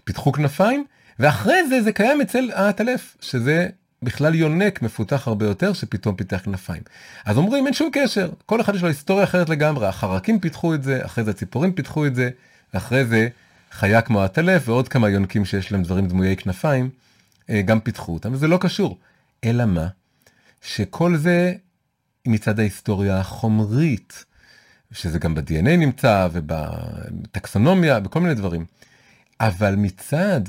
[0.03, 0.85] פיתחו כנפיים,
[1.19, 3.67] ואחרי זה זה קיים אצל העטלף, שזה
[4.03, 6.83] בכלל יונק מפותח הרבה יותר שפתאום פיתח כנפיים.
[7.25, 10.83] אז אומרים אין שום קשר, כל אחד יש לו היסטוריה אחרת לגמרי, החרקים פיתחו את
[10.83, 12.29] זה, אחרי זה הציפורים פיתחו את זה,
[12.73, 13.27] ואחרי זה
[13.71, 16.89] חיה כמו הטלף ועוד כמה יונקים שיש להם דברים דמויי כנפיים,
[17.49, 18.97] אה, גם פיתחו אותם, וזה לא קשור.
[19.43, 19.87] אלא מה?
[20.61, 21.53] שכל זה
[22.27, 24.25] מצד ההיסטוריה החומרית,
[24.91, 28.65] שזה גם ב-DNA נמצא ובטקסונומיה, בכל מיני דברים.
[29.39, 30.41] אבל מצד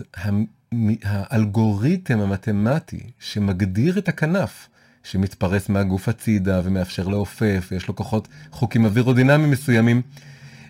[1.02, 4.68] האלגוריתם המתמטי שמגדיר את הכנף,
[5.02, 10.02] שמתפרס מהגוף הצידה ומאפשר לעופף, ויש לו כוחות חוקים אווירודינמיים מסוימים,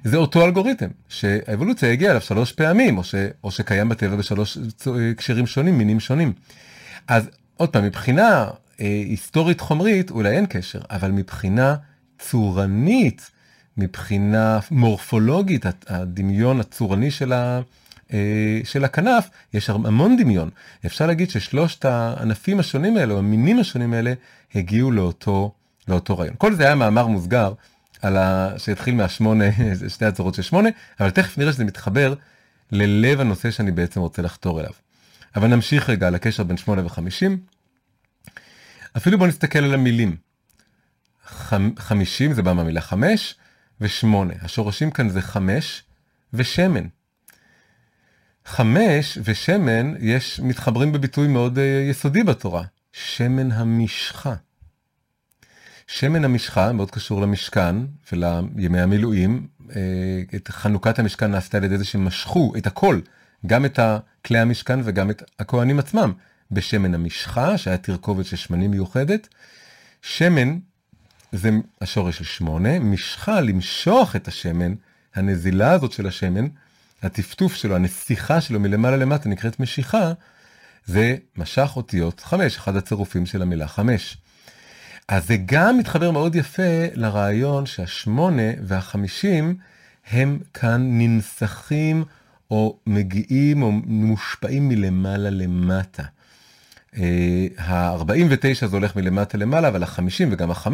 [0.05, 4.59] זה אותו אלגוריתם, שהאבולוציה הגיעה אליו שלוש פעמים, או, ש, או שקיים בטבע בשלוש
[5.13, 6.33] הקשרים שונים, מינים שונים.
[7.09, 8.51] אז עוד פעם, מבחינה אה,
[8.81, 11.77] היסטורית חומרית אולי אין קשר, אבל מבחינה
[12.19, 13.31] צורנית,
[13.77, 17.61] מבחינה מורפולוגית, הדמיון הצורני של, ה,
[18.13, 20.51] אה, של הכנף, יש המון דמיון.
[20.87, 24.13] אפשר להגיד ששלושת הענפים השונים האלה, או המינים השונים האלה,
[24.55, 25.53] הגיעו לאותו,
[25.89, 26.35] לאותו רעיון.
[26.39, 27.53] כל זה היה מאמר מוסגר
[28.03, 28.53] על ה...
[28.59, 29.45] שהתחיל מהשמונה,
[29.89, 30.69] שתי הצורות של שמונה,
[31.01, 32.15] אבל תכף נראה שזה מתחבר
[32.73, 34.73] ללב הנושא שאני בעצם רוצה לחתור אליו.
[35.37, 37.39] אבל נמשיך רגע על הקשר בין שמונה וחמישים.
[38.97, 40.17] אפילו בוא נסתכל על המילים.
[41.25, 41.71] חמ...
[41.79, 43.35] חמישים זה בא מהמילה חמש
[43.81, 44.35] ושמונה.
[44.43, 45.83] השורשים כאן זה חמש
[46.33, 46.87] ושמן.
[48.45, 54.35] חמש ושמן יש מתחברים בביטוי מאוד uh, יסודי בתורה, שמן המשחה.
[55.87, 57.77] שמן המשחה מאוד קשור למשכן
[58.13, 59.47] ולימי המילואים.
[59.77, 63.01] אה, את חנוכת המשכן נעשתה על ידי זה שמשכו את הכל,
[63.47, 63.79] גם את
[64.25, 66.13] כלי המשכן וגם את הכהנים עצמם,
[66.53, 69.29] בשמן המשחה, שהיה תרכובת של שמנים מיוחדת.
[70.03, 70.59] שמן
[71.33, 74.75] זה השורש של שמונה, משחה, למשוח את השמן,
[75.15, 76.47] הנזילה הזאת של השמן,
[77.03, 80.13] הטפטוף שלו, הנסיכה שלו מלמעלה למטה נקראת משיכה,
[80.87, 84.17] זה משך אותיות חמש, אחד הצירופים של המילה חמש.
[85.09, 89.57] אז זה גם מתחבר מאוד יפה לרעיון שהשמונה והחמישים
[90.11, 92.05] הם כאן ננסחים
[92.51, 96.03] או מגיעים או מושפעים מלמעלה למטה.
[97.59, 100.69] ה-49 זה הולך מלמטה למעלה, אבל ה-50 וגם ה-5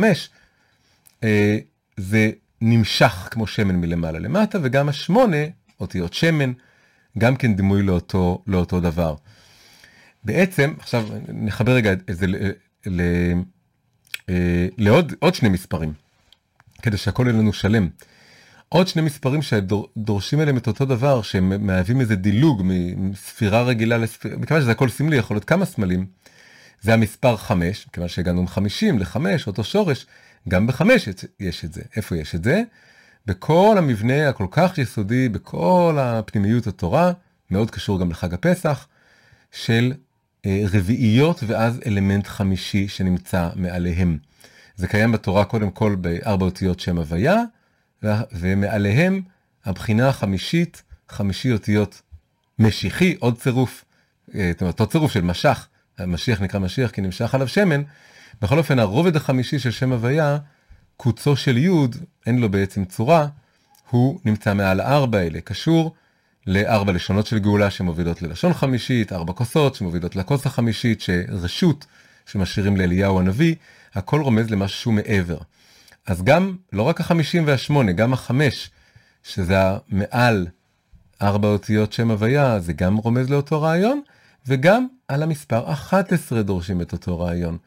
[1.24, 1.58] אה,
[1.96, 5.36] זה נמשך כמו שמן מלמעלה למטה, וגם השמונה,
[5.80, 6.52] אותיות שמן,
[7.18, 9.14] גם כן דימוי לאותו, לאותו דבר.
[10.24, 12.26] בעצם, עכשיו נחבר רגע את זה.
[14.28, 15.92] אה, לעוד עוד שני מספרים,
[16.82, 17.88] כדי שהכל יהיה לנו שלם.
[18.68, 22.62] עוד שני מספרים שדורשים אליהם את אותו דבר, שהם מהווים איזה דילוג
[22.96, 26.06] מספירה רגילה לספירה, מכיוון שזה הכל סמלי, יכול להיות כמה סמלים.
[26.80, 30.06] זה המספר 5, כיוון שהגענו מ-50 ל-5, אותו שורש,
[30.48, 30.82] גם ב-5
[31.40, 31.82] יש את זה.
[31.96, 32.62] איפה יש את זה?
[33.26, 37.12] בכל המבנה הכל כך יסודי, בכל הפנימיות התורה,
[37.50, 38.88] מאוד קשור גם לחג הפסח,
[39.52, 39.92] של
[40.46, 44.18] אה, רביעיות ואז אלמנט חמישי שנמצא מעליהם.
[44.76, 47.42] זה קיים בתורה קודם כל בארבע אותיות שם הוויה,
[48.32, 49.22] ומעליהם
[49.64, 52.02] הבחינה החמישית, חמישי אותיות
[52.58, 53.84] משיחי, עוד צירוף,
[54.34, 55.66] אה, זאת אומרת, אותו צירוף של משך,
[55.98, 57.82] המשיח נקרא משיח כי נמשך עליו שמן.
[58.42, 60.38] בכל אופן, הרובד החמישי של שם הוויה,
[60.96, 63.26] קוצו של יוד, אין לו בעצם צורה,
[63.90, 65.94] הוא נמצא מעל הארבע האלה, קשור
[66.46, 71.86] לארבע לשונות של גאולה שמובילות ללשון חמישית, ארבע כוסות שמובילות לכוס החמישית, שרשות
[72.26, 73.54] שמשאירים לאליהו הנביא,
[73.94, 75.38] הכל רומז למשהו מעבר.
[76.06, 78.70] אז גם, לא רק החמישים והשמונה, גם החמש,
[79.22, 80.46] שזה המעל
[81.22, 84.00] ארבע אותיות שם הוויה, זה גם רומז לאותו רעיון,
[84.46, 87.58] וגם על המספר 11 דורשים את אותו רעיון.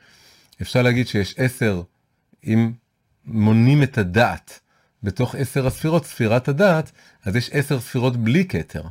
[0.62, 1.82] אפשר להגיד שיש עשר,
[2.44, 2.72] אם
[3.26, 4.60] מונים את הדעת,
[5.04, 6.92] בתוך עשר הספירות, ספירת הדעת,
[7.26, 8.84] אז יש עשר ספירות בלי כתר.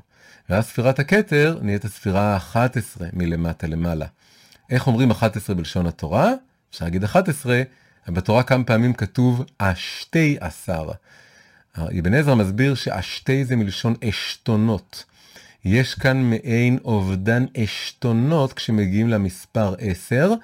[0.48, 4.06] ואז ספירת הכתר נהיית הספירה ה-11 מלמטה למעלה.
[4.70, 6.32] איך אומרים 11 בלשון התורה?
[6.70, 7.62] אפשר להגיד 11,
[8.10, 10.88] בתורה כמה פעמים כתוב השתי עשר.
[11.76, 15.04] אבן עזרא מסביר שהשתי זה מלשון אשתונות.
[15.64, 20.34] יש כאן מעין אובדן אשתונות כשמגיעים למספר 10,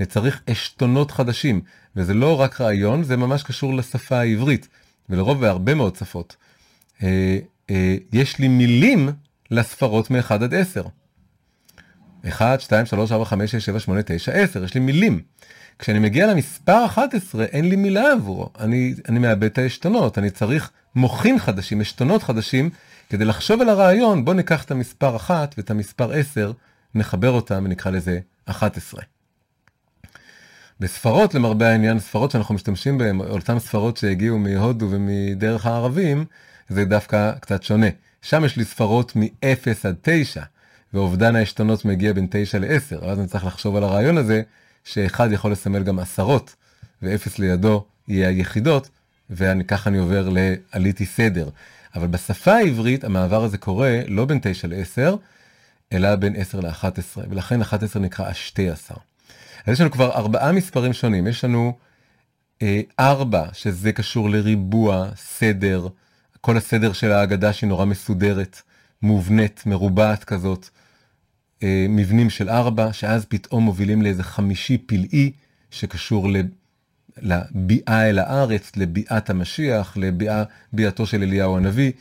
[0.00, 1.60] וצריך אשתונות חדשים.
[1.96, 4.68] וזה לא רק רעיון, זה ממש קשור לשפה העברית.
[5.08, 6.36] ולרוב בהרבה מאוד שפות,
[7.02, 7.38] אה,
[7.70, 9.08] אה, יש לי מילים
[9.50, 10.82] לספרות מ-1 עד 10.
[12.28, 15.20] 1, 2, 3, 4, 5, 6, 7, 8, 9, 10, יש לי מילים.
[15.80, 20.70] כשאני מגיע למספר 11, אין לי מילה עבורו, אני, אני מאבד את העשתונות, אני צריך
[20.94, 22.70] מוחין חדשים, עשתונות חדשים,
[23.10, 26.52] כדי לחשוב על הרעיון, בוא ניקח את המספר 1 ואת המספר 10,
[26.94, 29.02] נחבר אותם ונקרא לזה 11.
[30.80, 36.24] בספרות למרבה העניין, ספרות שאנחנו משתמשים בהן, אותן ספרות שהגיעו מהודו ומדרך הערבים,
[36.68, 37.88] זה דווקא קצת שונה.
[38.22, 40.42] שם יש לי ספרות מ-0 עד 9,
[40.94, 44.42] ואובדן העשתונות מגיע בין 9 ל-10, אז אני צריך לחשוב על הרעיון הזה,
[44.84, 46.54] שאחד יכול לסמל גם עשרות,
[47.02, 48.88] ואפס לידו יהיה היחידות,
[49.30, 51.48] וככה אני עובר לעליתי סדר.
[51.94, 55.16] אבל בשפה העברית המעבר הזה קורה לא בין 9 ל-10,
[55.92, 58.94] אלא בין 10 ל-11, ולכן 11 נקרא השתי עשר.
[59.66, 61.78] אז יש לנו כבר ארבעה מספרים שונים, יש לנו
[62.62, 65.88] אה, ארבע, שזה קשור לריבוע, סדר,
[66.40, 68.62] כל הסדר של ההגדה שהיא נורא מסודרת,
[69.02, 70.68] מובנית, מרובעת כזאת,
[71.62, 75.32] אה, מבנים של ארבע, שאז פתאום מובילים לאיזה חמישי פלאי,
[75.70, 76.28] שקשור
[77.18, 79.96] לביאה אל הארץ, לביאת המשיח,
[80.72, 81.92] לביאתו של אליהו הנביא,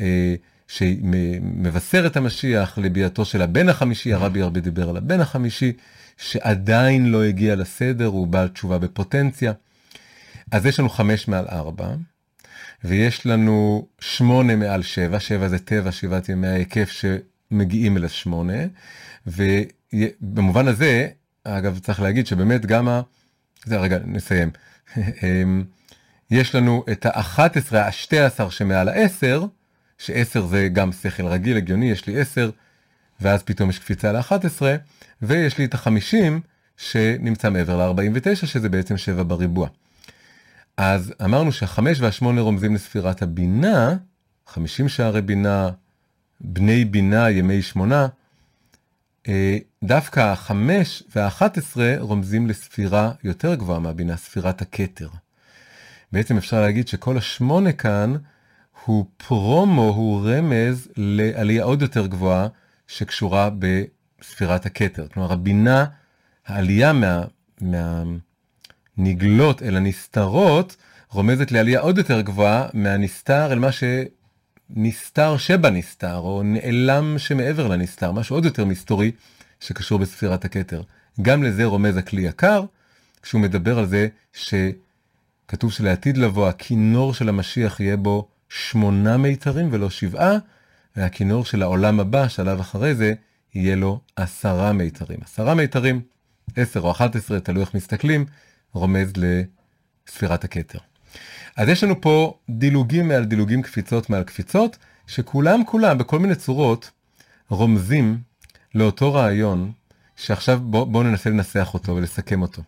[0.00, 0.34] אה,
[0.68, 5.72] שמבשר את המשיח, לביאתו של הבן החמישי, הרבי הרבה דיבר על הבן החמישי,
[6.16, 9.52] שעדיין לא הגיע לסדר, הוא בעל תשובה בפוטנציה.
[10.50, 11.94] אז יש לנו חמש מעל ארבע,
[12.84, 16.90] ויש לנו שמונה מעל שבע, שבע זה טבע, שבעת ימי ההיקף
[17.52, 18.62] שמגיעים אל השמונה,
[19.26, 21.08] ובמובן הזה,
[21.44, 23.00] אגב, צריך להגיד שבאמת גם ה...
[23.64, 24.50] זה רגע, נסיים.
[24.96, 25.64] אמ,
[26.30, 29.46] יש לנו את ה-11, ה-12 שמעל ה-10,
[29.98, 32.50] ש-10 זה גם שכל רגיל, הגיוני, יש לי 10,
[33.20, 34.62] ואז פתאום יש קפיצה ל-11,
[35.22, 36.40] ויש לי את ה-50
[36.76, 39.68] שנמצא מעבר ל-49, שזה בעצם 7 בריבוע.
[40.76, 43.96] אז אמרנו שהחמש והשמונה רומזים לספירת הבינה,
[44.46, 45.70] 50 שערי בינה,
[46.44, 48.06] בני בינה, ימי שמונה,
[49.28, 55.08] אה, דווקא החמש והאחת עשרה רומזים לספירה יותר גבוהה מהבינה, ספירת הכתר.
[56.12, 58.14] בעצם אפשר להגיד שכל השמונה כאן
[58.84, 62.48] הוא פרומו, הוא רמז לעלייה עוד יותר גבוהה
[62.86, 65.06] שקשורה בספירת הכתר.
[65.14, 65.84] כלומר, הבינה,
[66.46, 67.24] העלייה מה,
[68.96, 70.76] מהנגלות אל הנסתרות,
[71.10, 73.72] רומזת לעלייה עוד יותר גבוהה מהנסתר אל מה
[74.74, 79.12] שנסתר שבנסתר, או נעלם שמעבר לנסתר, משהו עוד יותר מסתורי
[79.60, 80.82] שקשור בספירת הכתר.
[81.22, 82.64] גם לזה רומז הכלי יקר,
[83.22, 89.90] כשהוא מדבר על זה שכתוב שלעתיד לבוא הכינור של המשיח יהיה בו שמונה מיתרים ולא
[89.90, 90.36] שבעה,
[90.96, 93.12] והכינור של העולם הבא, שלב אחרי זה,
[93.54, 95.18] יהיה לו עשרה מיתרים.
[95.24, 96.00] עשרה מיתרים,
[96.56, 98.26] עשר או אחת עשרה, תלוי איך מסתכלים,
[98.72, 100.78] רומז לספירת הכתר.
[101.56, 104.76] אז יש לנו פה דילוגים מעל דילוגים, קפיצות מעל קפיצות,
[105.06, 106.90] שכולם כולם בכל מיני צורות
[107.48, 108.20] רומזים
[108.74, 109.72] לאותו רעיון,
[110.16, 112.62] שעכשיו בואו בוא ננסה לנסח אותו ולסכם אותו.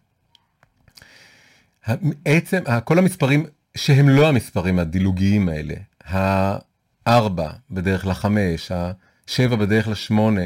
[2.25, 5.75] עצם, כל המספרים שהם לא המספרים הדילוגיים האלה,
[6.05, 10.41] הארבע בדרך לחמש, השבע בדרך לשמונה,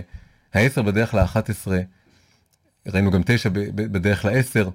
[0.55, 1.78] העשר בדרך לאחת עשרה,
[2.86, 4.68] ראינו גם תשע בדרך לעשר,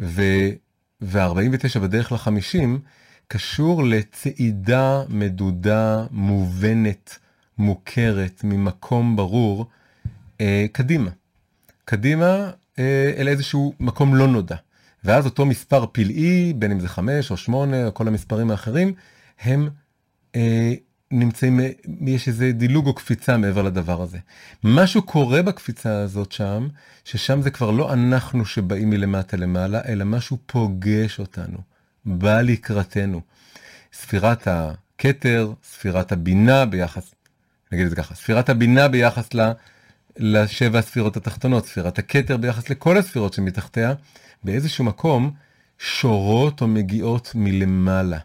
[0.00, 0.48] 10
[1.00, 2.68] וה-49 בדרך ל-50
[3.28, 7.18] קשור לצעידה מדודה, מובנת,
[7.58, 9.66] מוכרת, ממקום ברור,
[10.40, 11.10] אה, קדימה.
[11.84, 14.56] קדימה אה, אל איזשהו מקום לא נודע.
[15.04, 18.94] ואז אותו מספר פלאי, בין אם זה 5 או 8 או כל המספרים האחרים,
[19.40, 19.68] הם
[20.36, 20.74] אה,
[21.10, 21.60] נמצאים,
[22.00, 24.18] יש איזה דילוג או קפיצה מעבר לדבר הזה.
[24.64, 26.68] משהו קורה בקפיצה הזאת שם,
[27.04, 31.58] ששם זה כבר לא אנחנו שבאים מלמטה למעלה, אלא משהו פוגש אותנו,
[32.04, 33.20] בא לקראתנו.
[33.92, 37.14] ספירת הכתר, ספירת הבינה ביחס,
[37.72, 39.52] נגיד את זה ככה, ספירת הבינה ביחס ל...
[40.18, 43.94] לשבע הספירות התחתונות, ספירת הכתר ביחס לכל הספירות שמתחתיה,
[44.44, 45.30] באיזשהו מקום
[45.78, 48.18] שורות או מגיעות מלמעלה.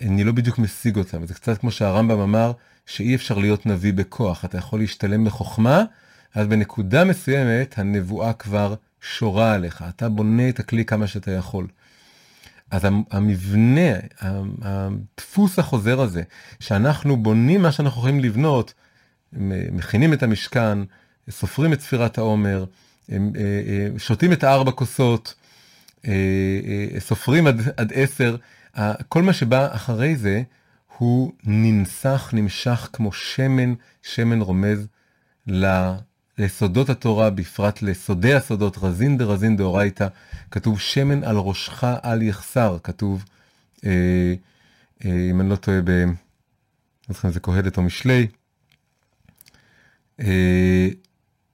[0.00, 2.52] אני לא בדיוק משיג אותם, זה קצת כמו שהרמב"ם אמר,
[2.86, 5.84] שאי אפשר להיות נביא בכוח, אתה יכול להשתלם בחוכמה,
[6.34, 11.66] אז בנקודה מסוימת הנבואה כבר שורה עליך, אתה בונה את הכלי כמה שאתה יכול.
[12.70, 13.90] אז המבנה,
[14.62, 16.22] הדפוס החוזר הזה,
[16.60, 18.74] שאנחנו בונים מה שאנחנו יכולים לבנות,
[19.72, 20.78] מכינים את המשכן,
[21.30, 22.64] סופרים את ספירת העומר,
[23.12, 25.34] אה, אה, שותים את הארבע כוסות,
[26.06, 26.10] אה,
[26.98, 28.36] סופרים עד, עד עשר,
[29.08, 30.42] כל מה שבא אחרי זה
[30.98, 34.86] הוא ננסח, נמשך כמו שמן, שמן רומז
[36.38, 40.08] לסודות התורה, בפרט לסודי הסודות, רזין דרזין דאורייתא,
[40.50, 43.24] כתוב שמן על ראשך אל יחסר, כתוב,
[43.84, 44.34] אה,
[45.04, 45.90] אה, אם אני לא טועה, ב...
[47.08, 48.26] לא זוכר אם זה קהלת או משלי,
[50.20, 50.88] אה,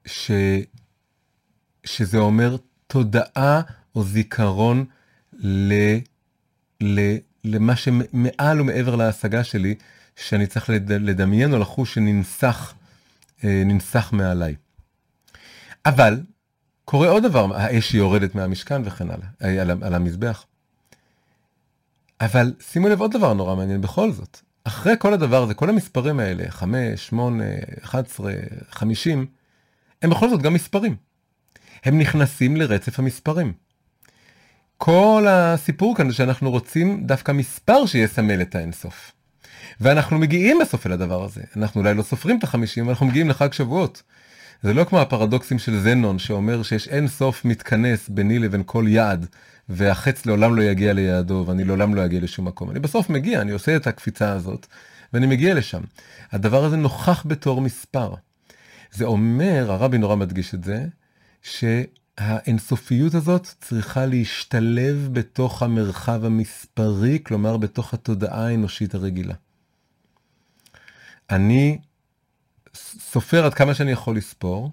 [0.07, 0.31] ש,
[1.85, 2.57] שזה אומר
[2.87, 3.61] תודעה
[3.95, 4.85] או זיכרון
[5.33, 5.73] ל,
[7.45, 9.75] למה שמעל ומעבר להשגה שלי,
[10.17, 12.75] שאני צריך לדמיין או לחוש שננסח
[13.45, 14.55] אה, ננסח מעליי.
[15.87, 16.21] אבל
[16.85, 20.45] קורה עוד דבר, האש יורדת מהמשכן וכן הלאה, אה, על, על המזבח.
[22.21, 24.41] אבל שימו לב עוד דבר נורא מעניין בכל זאת.
[24.65, 27.45] אחרי כל הדבר הזה, כל המספרים האלה, 5, 8,
[27.83, 28.33] 11,
[28.71, 29.27] 50,
[30.03, 30.97] הם בכל זאת גם מספרים.
[31.85, 33.53] הם נכנסים לרצף המספרים.
[34.85, 39.13] כל הסיפור כאן זה שאנחנו רוצים דווקא מספר שיסמל את האינסוף.
[39.81, 41.41] ואנחנו מגיעים בסוף אל הדבר הזה.
[41.57, 44.03] אנחנו אולי לא סופרים את החמישים, אנחנו מגיעים לחג שבועות.
[44.63, 49.27] זה לא כמו הפרדוקסים של זנון שאומר שיש אין סוף מתכנס ביני לבין כל יעד,
[49.69, 52.71] והחץ לעולם לא יגיע ליעדו ואני לעולם לא אגיע לשום מקום.
[52.71, 54.67] אני בסוף מגיע, אני עושה את הקפיצה הזאת,
[55.13, 55.81] ואני מגיע לשם.
[56.33, 58.15] הדבר הזה נוכח בתור מספר.
[58.93, 60.85] זה אומר, הרבי נורא מדגיש את זה,
[62.21, 69.35] שהאינסופיות הזאת צריכה להשתלב בתוך המרחב המספרי, כלומר בתוך התודעה האנושית הרגילה.
[71.31, 71.79] אני
[72.75, 74.71] סופר עד כמה שאני יכול לספור,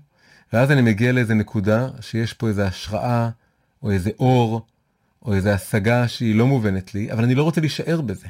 [0.53, 3.29] ואז אני מגיע לאיזה נקודה שיש פה איזה השראה,
[3.83, 4.65] או איזה אור,
[5.21, 8.27] או איזה השגה שהיא לא מובנת לי, אבל אני לא רוצה להישאר בזה.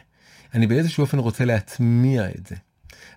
[0.53, 2.55] אני באיזשהו אופן רוצה להטמיע את זה.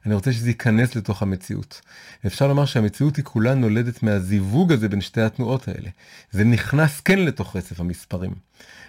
[0.07, 1.81] אני רוצה שזה ייכנס לתוך המציאות.
[2.27, 5.89] אפשר לומר שהמציאות היא כולה נולדת מהזיווג הזה בין שתי התנועות האלה.
[6.31, 8.35] זה נכנס כן לתוך רצף המספרים,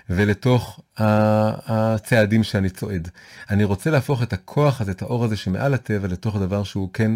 [0.09, 3.09] ולתוך הצעדים שאני צועד.
[3.49, 7.11] אני רוצה להפוך את הכוח הזה, את האור הזה שמעל הטבע, לתוך דבר שהוא כן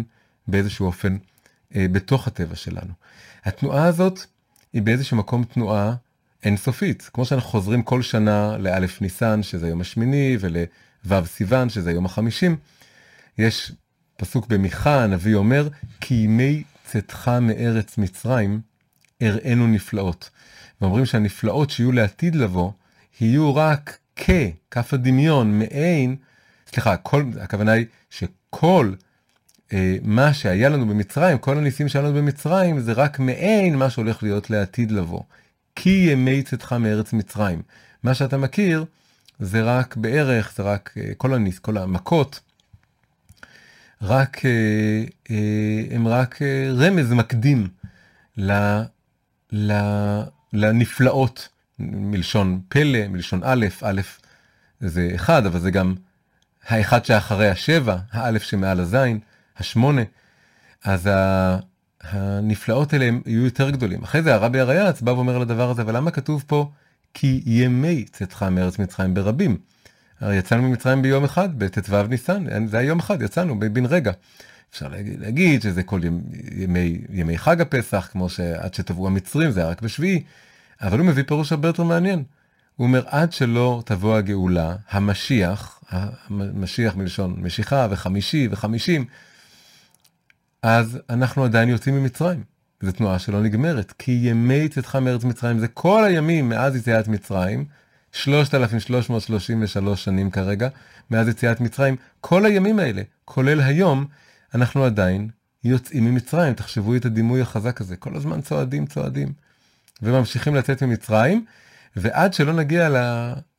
[0.48, 1.16] באיזשהו אופן
[1.76, 2.92] אה, בתוך הטבע שלנו.
[3.44, 4.20] התנועה הזאת
[4.72, 5.94] היא באיזשהו מקום תנועה
[6.44, 7.10] אינסופית.
[7.12, 12.56] כמו שאנחנו חוזרים כל שנה לאלף ניסן, שזה היום השמיני, ולו' סיוון, שזה היום החמישים,
[13.38, 13.72] יש
[14.20, 15.68] פסוק במיכה, הנביא אומר,
[16.00, 18.60] כי ימי צאתך מארץ מצרים,
[19.22, 20.30] אראנו נפלאות.
[20.80, 22.70] ואומרים שהנפלאות שיהיו לעתיד לבוא,
[23.20, 24.30] יהיו רק כ,
[24.70, 26.16] כף הדמיון, מעין,
[26.66, 28.92] סליחה, כל, הכוונה היא שכל
[29.72, 34.22] אה, מה שהיה לנו במצרים, כל הניסים שהיו לנו במצרים, זה רק מעין מה שהולך
[34.22, 35.22] להיות לעתיד לבוא.
[35.76, 37.62] כי ימי צאתך מארץ מצרים.
[38.02, 38.84] מה שאתה מכיר,
[39.38, 42.40] זה רק בערך, זה רק אה, כל הניס, כל המכות,
[44.02, 47.68] רק, אה, אה, הם רק אה, רמז מקדים
[48.36, 48.52] ל,
[49.52, 49.72] ל,
[50.52, 54.00] לנפלאות, מלשון פלא, מלשון א', א'
[54.80, 55.94] זה אחד, אבל זה גם
[56.66, 59.18] האחד שאחרי השבע, האלף שמעל הזין,
[59.56, 60.02] השמונה.
[60.84, 61.10] אז
[62.02, 64.02] הנפלאות האלה יהיו יותר גדולים.
[64.02, 66.70] אחרי זה הרבי הריאץ בא ואומר על הדבר הזה, אבל למה כתוב פה
[67.14, 69.58] כי ימי צאתך מארץ מצרים ברבים?
[70.20, 74.12] הרי יצאנו ממצרים ביום אחד, בט"ו ניסן, זה היה יום אחד, יצאנו בן רגע.
[74.70, 76.00] אפשר להגיד, להגיד שזה כל
[76.56, 80.22] ימי, ימי חג הפסח, כמו שעד שטבעו המצרים זה היה רק בשביעי,
[80.82, 82.24] אבל הוא מביא פירוש הרבה יותר מעניין.
[82.76, 89.04] הוא אומר, עד שלא תבוא הגאולה, המשיח, המשיח מלשון משיכה וחמישי וחמישים,
[90.62, 92.42] אז אנחנו עדיין יוצאים ממצרים.
[92.82, 97.64] זו תנועה שלא נגמרת, כי ימי צאתך מארץ מצרים זה כל הימים מאז יציאת מצרים,
[98.18, 100.68] 3,333 שנים כרגע,
[101.10, 104.06] מאז יציאת מצרים, כל הימים האלה, כולל היום,
[104.54, 105.28] אנחנו עדיין
[105.64, 106.54] יוצאים ממצרים.
[106.54, 109.32] תחשבו את הדימוי החזק הזה, כל הזמן צועדים, צועדים,
[110.02, 111.44] וממשיכים לצאת ממצרים,
[111.96, 112.96] ועד שלא נגיע ל,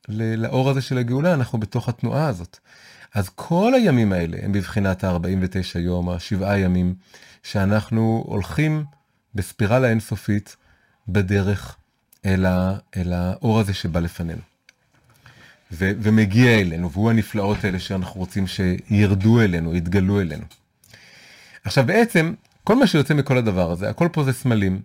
[0.08, 2.58] ל, לאור הזה של הגאולה, אנחנו בתוך התנועה הזאת.
[3.14, 6.94] אז כל הימים האלה הם בבחינת ה-49 יום, השבעה ימים,
[7.42, 8.84] שאנחנו הולכים
[9.34, 10.56] בספירלה אינסופית
[11.08, 11.76] בדרך
[12.26, 14.49] אל, ה, אל האור הזה שבא לפנינו.
[15.72, 20.44] ו, ומגיע אלינו, והוא הנפלאות האלה שאנחנו רוצים שירדו אלינו, יתגלו אלינו.
[21.64, 24.80] עכשיו בעצם, כל מה שיוצא מכל הדבר הזה, הכל פה זה סמלים,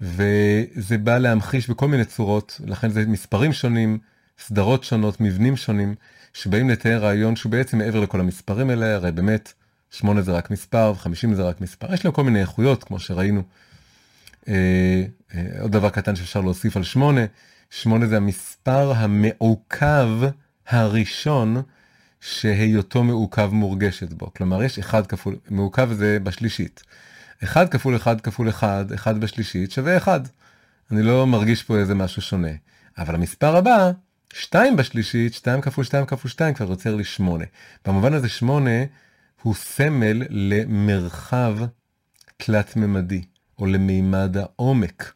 [0.00, 3.98] וזה בא להמחיש בכל מיני צורות, לכן זה מספרים שונים,
[4.38, 5.94] סדרות שונות, מבנים שונים,
[6.32, 9.52] שבאים לתאר רעיון שהוא בעצם מעבר לכל המספרים האלה, הרי באמת,
[9.90, 13.42] שמונה זה רק מספר, וחמישים זה רק מספר, יש להם כל מיני איכויות, כמו שראינו.
[14.48, 15.04] אה,
[15.34, 17.24] אה, עוד דבר קטן שאפשר להוסיף על שמונה,
[17.80, 20.08] שמונה זה המספר המעוכב
[20.68, 21.62] הראשון
[22.20, 24.30] שהיותו מעוכב מורגשת בו.
[24.36, 26.82] כלומר, יש אחד כפול, מעוכב זה בשלישית.
[27.44, 30.20] אחד כפול אחד כפול אחד, אחד בשלישית שווה אחד.
[30.90, 32.48] אני לא מרגיש פה איזה משהו שונה.
[32.98, 33.90] אבל המספר הבא,
[34.32, 37.44] שתיים בשלישית, שתיים כפול שתיים כפול שתיים כבר יוצר לי שמונה.
[37.86, 38.84] במובן הזה שמונה
[39.42, 41.58] הוא סמל למרחב
[42.36, 43.22] תלת-ממדי,
[43.58, 45.12] או למימד העומק.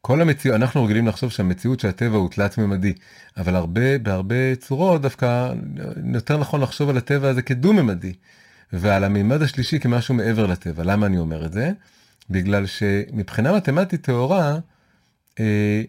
[0.00, 2.92] כל המציאות, אנחנו רגילים לחשוב שהמציאות של הטבע הוא תלת-ממדי,
[3.36, 5.52] אבל הרבה, בהרבה צורות דווקא
[6.14, 8.12] יותר נכון לחשוב על הטבע הזה כדו-ממדי,
[8.72, 10.84] ועל המימד השלישי כמשהו מעבר לטבע.
[10.84, 11.70] למה אני אומר את זה?
[12.30, 14.58] בגלל שמבחינה מתמטית טהורה,
[15.40, 15.82] אה,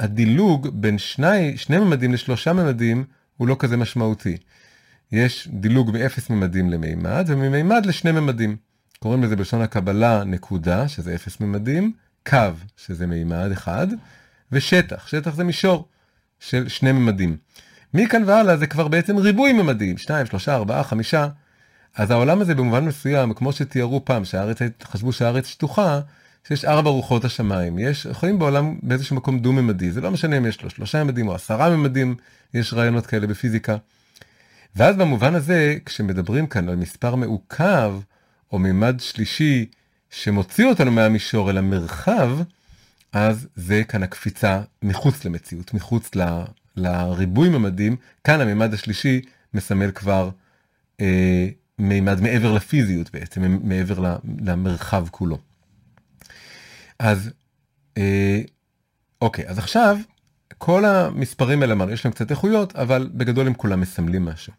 [0.00, 3.04] הדילוג בין שני, שני ממדים לשלושה ממדים
[3.36, 4.36] הוא לא כזה משמעותי.
[5.12, 8.56] יש דילוג מאפס ממדים למימד וממימד לשני ממדים.
[8.98, 11.92] קוראים לזה בלשון הקבלה נקודה, שזה אפס ממדים,
[12.26, 12.38] קו,
[12.76, 13.86] שזה מימד אחד,
[14.52, 15.88] ושטח, שטח זה מישור
[16.40, 17.36] של שני ממדים.
[17.94, 21.14] מכאן והלאה זה כבר בעצם ריבוי ממדים, 2, 3, 4, 5.
[21.94, 26.00] אז העולם הזה במובן מסוים, כמו שתיארו פעם, שהארץ, חשבו שהארץ שטוחה,
[26.48, 27.78] שיש ארבע רוחות השמיים.
[27.78, 31.34] יש, חיים בעולם באיזשהו מקום דו-ממדי, זה לא משנה אם יש לו שלושה ממדים או
[31.34, 32.14] עשרה ממדים,
[32.54, 33.76] יש רעיונות כאלה בפיזיקה.
[34.76, 37.94] ואז במובן הזה, כשמדברים כאן על מספר מעוכב,
[38.52, 39.66] או מימד שלישי,
[40.12, 42.30] שמוציא אותנו מהמישור אל המרחב,
[43.12, 46.42] אז זה כאן הקפיצה מחוץ למציאות, מחוץ ל,
[46.76, 47.96] לריבוי ממדים.
[48.24, 49.20] כאן הממד השלישי
[49.54, 50.30] מסמל כבר
[51.00, 51.48] אה,
[51.78, 55.38] מימד מעבר לפיזיות בעצם, מעבר למרחב כולו.
[56.98, 57.30] אז
[57.96, 58.40] אה,
[59.20, 59.98] אוקיי, אז עכשיו
[60.58, 64.52] כל המספרים האלה אמרנו, יש להם קצת איכויות, אבל בגדול הם כולם מסמלים משהו.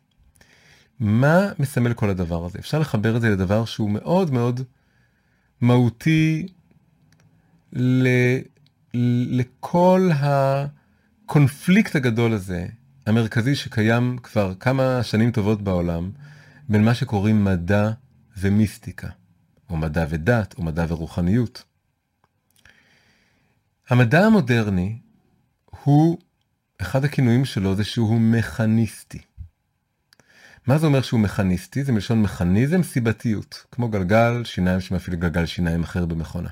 [0.99, 2.59] מה מסמל כל הדבר הזה?
[2.59, 4.61] אפשר לחבר את זה לדבר שהוא מאוד מאוד
[5.63, 6.47] מהותי
[7.73, 8.07] ל,
[9.39, 12.67] לכל הקונפליקט הגדול הזה,
[13.05, 16.11] המרכזי שקיים כבר כמה שנים טובות בעולם,
[16.69, 17.91] בין מה שקוראים מדע
[18.37, 19.07] ומיסטיקה,
[19.69, 21.63] או מדע ודת, או מדע ורוחניות.
[23.89, 24.99] המדע המודרני
[25.83, 26.17] הוא,
[26.81, 29.21] אחד הכינויים שלו זה שהוא מכניסטי.
[30.67, 31.83] מה זה אומר שהוא מכניסטי?
[31.83, 36.49] זה מלשון מכניזם סיבתיות, כמו גלגל שיניים שמפעיל גלגל שיניים אחר במכונה.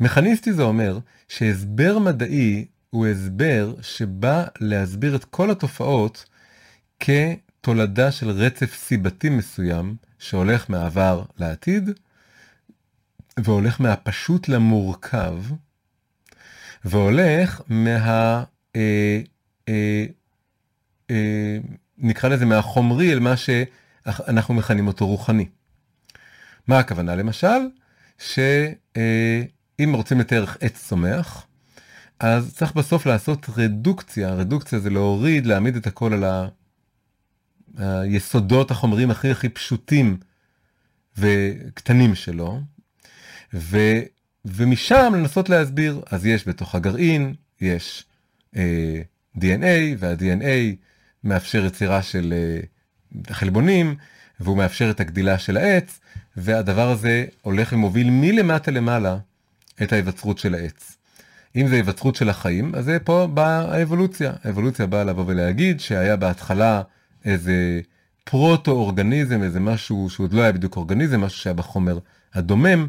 [0.00, 0.98] מכניסטי זה אומר
[1.28, 6.24] שהסבר מדעי הוא הסבר שבא להסביר את כל התופעות
[7.00, 11.90] כתולדה של רצף סיבתי מסוים שהולך מהעבר לעתיד
[13.38, 15.42] והולך מהפשוט למורכב
[16.84, 18.44] והולך מה...
[18.76, 19.20] אה,
[19.68, 20.04] אה,
[21.10, 21.58] אה,
[21.98, 25.48] נקרא לזה מהחומרי אל מה שאנחנו מכנים אותו רוחני.
[26.66, 27.16] מה הכוונה?
[27.16, 27.68] למשל,
[28.18, 31.46] שאם רוצים לתאר עץ צומח,
[32.20, 36.24] אז צריך בסוף לעשות רדוקציה, רדוקציה זה להוריד, להעמיד את הכל על
[37.78, 40.16] היסודות החומריים הכי הכי פשוטים
[41.16, 42.60] וקטנים שלו,
[43.54, 43.78] ו,
[44.44, 48.04] ומשם לנסות להסביר, אז יש בתוך הגרעין, יש
[48.56, 49.02] אה,
[49.36, 50.76] DNA, וה-DNA
[51.24, 52.60] מאפשר יצירה של אה,
[53.34, 53.94] חלבונים,
[54.40, 56.00] והוא מאפשר את הגדילה של העץ,
[56.36, 59.16] והדבר הזה הולך ומוביל מלמטה למעלה
[59.82, 60.96] את ההיווצרות של העץ.
[61.56, 64.32] אם זה היווצרות של החיים, אז זה פה באה האבולוציה.
[64.44, 66.82] האבולוציה באה לבוא ולהגיד שהיה בהתחלה
[67.24, 67.80] איזה
[68.24, 71.98] פרוטו-אורגניזם, איזה משהו שעוד לא היה בדיוק אורגניזם, משהו שהיה בחומר
[72.34, 72.88] הדומם,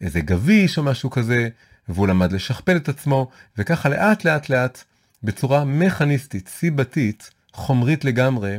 [0.00, 1.48] איזה גביש או משהו כזה,
[1.88, 4.84] והוא למד לשכפל את עצמו, וככה לאט לאט לאט,
[5.22, 8.58] בצורה מכניסטית, סיבתית, חומרית לגמרי,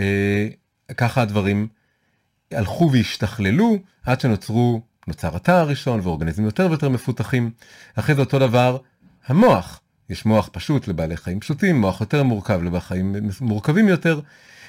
[0.00, 0.48] אה,
[0.96, 1.68] ככה הדברים
[2.52, 7.50] הלכו והשתכללו עד שנוצרו, נוצר התא הראשון ואורגניזמים יותר ויותר מפותחים.
[7.94, 8.78] אחרי זה אותו דבר
[9.26, 14.20] המוח, יש מוח פשוט לבעלי חיים פשוטים, מוח יותר מורכב לבעלי חיים מורכבים יותר,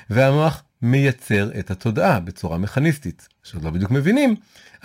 [0.09, 4.35] והמוח מייצר את התודעה בצורה מכניסטית, שעוד לא בדיוק מבינים,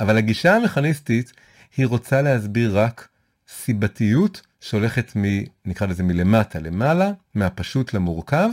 [0.00, 1.32] אבל הגישה המכניסטית
[1.76, 3.08] היא רוצה להסביר רק
[3.48, 5.22] סיבתיות שהולכת מ...
[5.64, 8.48] נקרא לזה מלמטה למעלה, מהפשוט למורכב,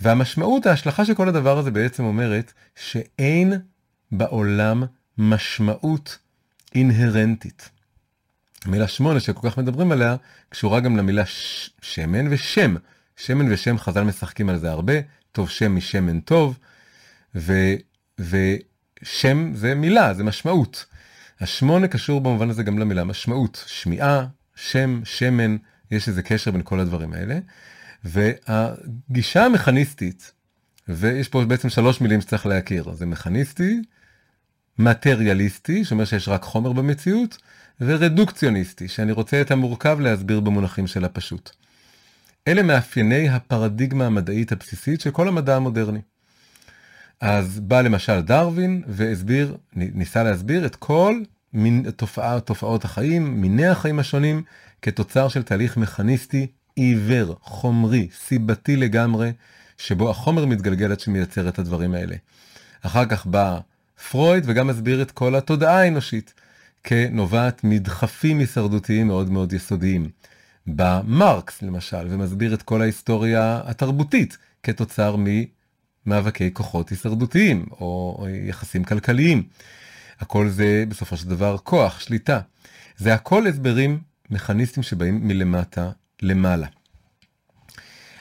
[0.00, 3.52] והמשמעות, ההשלכה של כל הדבר הזה בעצם אומרת שאין
[4.12, 4.84] בעולם
[5.18, 6.18] משמעות
[6.74, 7.70] אינהרנטית.
[8.64, 10.16] המילה שמונה שכל כך מדברים עליה
[10.48, 11.70] קשורה גם למילה ש...
[11.80, 12.74] שמן ושם.
[13.16, 14.94] שמן ושם חז"ל משחקים על זה הרבה,
[15.32, 16.58] טוב שם משמן טוב,
[17.34, 17.52] ו...
[18.18, 20.84] ושם זה מילה, זה משמעות.
[21.40, 24.26] השמונה קשור במובן הזה גם למילה משמעות, שמיעה,
[24.70, 25.56] שם, שמן,
[25.90, 27.38] יש איזה קשר בין כל הדברים האלה.
[28.04, 30.32] והגישה המכניסטית,
[30.88, 33.82] ויש פה בעצם שלוש מילים שצריך להכיר, זה מכניסטי,
[34.78, 37.38] מטריאליסטי, שאומר שיש רק חומר במציאות,
[37.80, 41.50] ורדוקציוניסטי, שאני רוצה את המורכב להסביר במונחים של הפשוט.
[42.48, 46.00] אלה מאפייני הפרדיגמה המדעית הבסיסית של כל המדע המודרני.
[47.20, 51.20] אז בא למשל דרווין והסביר, ניסה להסביר את כל
[51.54, 54.42] מין תופעה, תופעות החיים, מיני החיים השונים,
[54.82, 56.46] כתוצר של תהליך מכניסטי
[56.76, 59.32] עיוור, חומרי, סיבתי לגמרי,
[59.78, 62.16] שבו החומר מתגלגל עד שמייצר את הדברים האלה.
[62.82, 63.58] אחר כך בא
[64.10, 66.34] פרויד וגם מסביר את כל התודעה האנושית
[66.84, 70.08] כנובעת מדחפים הישרדותיים מאוד מאוד יסודיים.
[70.66, 75.16] בא מרקס למשל ומסביר את כל ההיסטוריה התרבותית כתוצר
[76.06, 79.42] ממאבקי כוחות הישרדותיים או יחסים כלכליים.
[80.22, 82.40] הכל זה בסופו של דבר כוח, שליטה.
[82.96, 84.00] זה הכל הסברים
[84.30, 85.90] מכניסטים שבאים מלמטה
[86.22, 86.66] למעלה.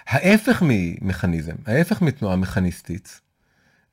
[0.08, 3.22] ההפך ממכניזם, ההפך מתנועה מכניסטית,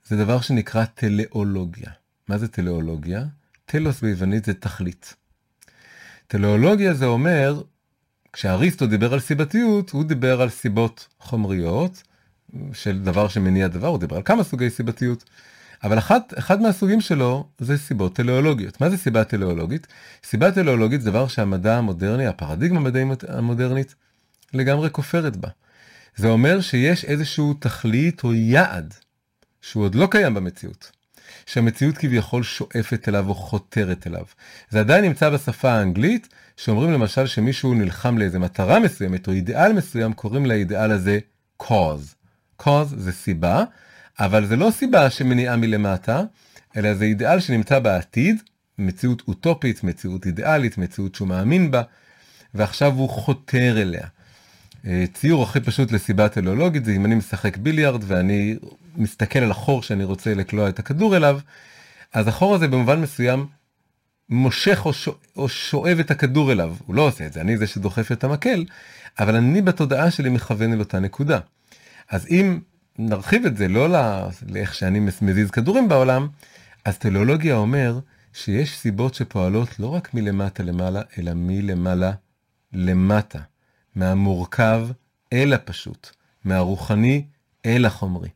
[0.07, 1.91] זה דבר שנקרא טלאולוגיה.
[2.29, 3.25] מה זה טלאולוגיה?
[3.67, 5.15] טלוס ביוונית זה תכלית.
[6.27, 7.63] טלאולוגיה זה אומר,
[8.33, 12.03] כשאריסטו דיבר על סיבתיות, הוא דיבר על סיבות חומריות,
[12.73, 15.25] של דבר שמניע דבר, הוא דיבר על כמה סוגי סיבתיות.
[15.85, 18.81] אבל אחת, אחד מהסוגים שלו זה סיבות טליאולוגיות.
[18.81, 19.87] מה זה סיבה טליאולוגית?
[20.25, 23.95] סיבה טליאולוגית זה דבר שהמדע המודרני, הפרדיגמה המדעית המודרנית,
[24.55, 25.49] לגמרי כופרת בה.
[26.17, 28.95] זה אומר שיש איזשהו תכלית או יעד
[29.61, 30.91] שהוא עוד לא קיים במציאות.
[31.47, 34.25] שהמציאות כביכול שואפת אליו או חותרת אליו.
[34.71, 40.13] זה עדיין נמצא בשפה האנגלית, שאומרים למשל שמישהו נלחם לאיזה מטרה מסוימת או אידיאל מסוים,
[40.13, 41.19] קוראים לאידיאל הזה
[41.63, 42.15] cause.
[42.63, 43.65] cause זה סיבה,
[44.21, 46.23] אבל זה לא סיבה שמניעה מלמטה,
[46.77, 48.43] אלא זה אידיאל שנמצא בעתיד,
[48.79, 51.83] מציאות אוטופית, מציאות אידיאלית, מציאות שהוא מאמין בה,
[52.55, 54.07] ועכשיו הוא חותר אליה.
[54.87, 58.57] אה, ציור הכי פשוט לסיבה טלאולוגית זה אם אני משחק ביליארד ואני
[58.97, 61.41] מסתכל על החור שאני רוצה לקלוע את הכדור אליו,
[62.13, 63.47] אז החור הזה במובן מסוים
[64.29, 66.77] מושך או, שואב, או שואב את הכדור אליו.
[66.87, 68.65] הוא לא עושה את זה, אני זה שדוחף את המקל,
[69.19, 71.39] אבל אני בתודעה שלי מכוון אל אותה נקודה.
[72.11, 72.61] אז אם
[72.99, 73.89] נרחיב את זה לא
[74.49, 76.29] לאיך שאני מזיז כדורים בעולם,
[76.85, 77.99] אז טלאולוגיה אומר
[78.33, 82.13] שיש סיבות שפועלות לא רק מלמטה למעלה, אלא מלמעלה
[82.73, 83.39] למטה.
[83.99, 84.89] מהמורכב
[85.33, 86.11] אל הפשוט,
[86.45, 87.25] מהרוחני
[87.67, 88.29] אל החומרי.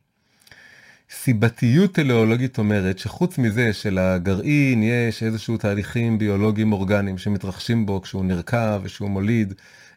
[1.11, 8.81] סיבתיות טלאולוגית אומרת שחוץ מזה שלגרעין יש איזשהו תהליכים ביולוגיים אורגניים שמתרחשים בו כשהוא נרקב
[8.83, 9.53] ושהוא מוליד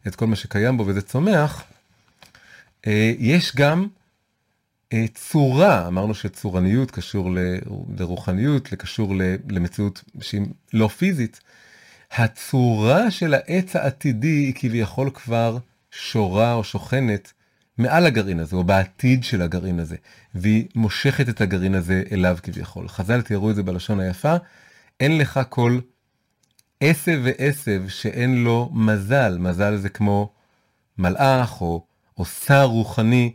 [0.06, 1.64] את כל מה שקיים בו וזה צומח,
[2.86, 3.86] אה, יש גם
[5.14, 7.30] צורה, אמרנו שצורניות קשור
[7.98, 9.14] לרוחניות, קשור
[9.48, 11.40] למציאות שהיא לא פיזית,
[12.12, 15.58] הצורה של העץ העתידי היא כביכול כבר
[15.90, 17.32] שורה או שוכנת
[17.78, 19.96] מעל הגרעין הזה, או בעתיד של הגרעין הזה,
[20.34, 22.88] והיא מושכת את הגרעין הזה אליו כביכול.
[22.88, 24.36] חז"ל תיארו את זה בלשון היפה,
[25.00, 25.78] אין לך כל
[26.80, 30.32] עשב ועשב שאין לו מזל, מזל זה כמו
[30.98, 31.84] מלאך או,
[32.18, 33.32] או שר רוחני,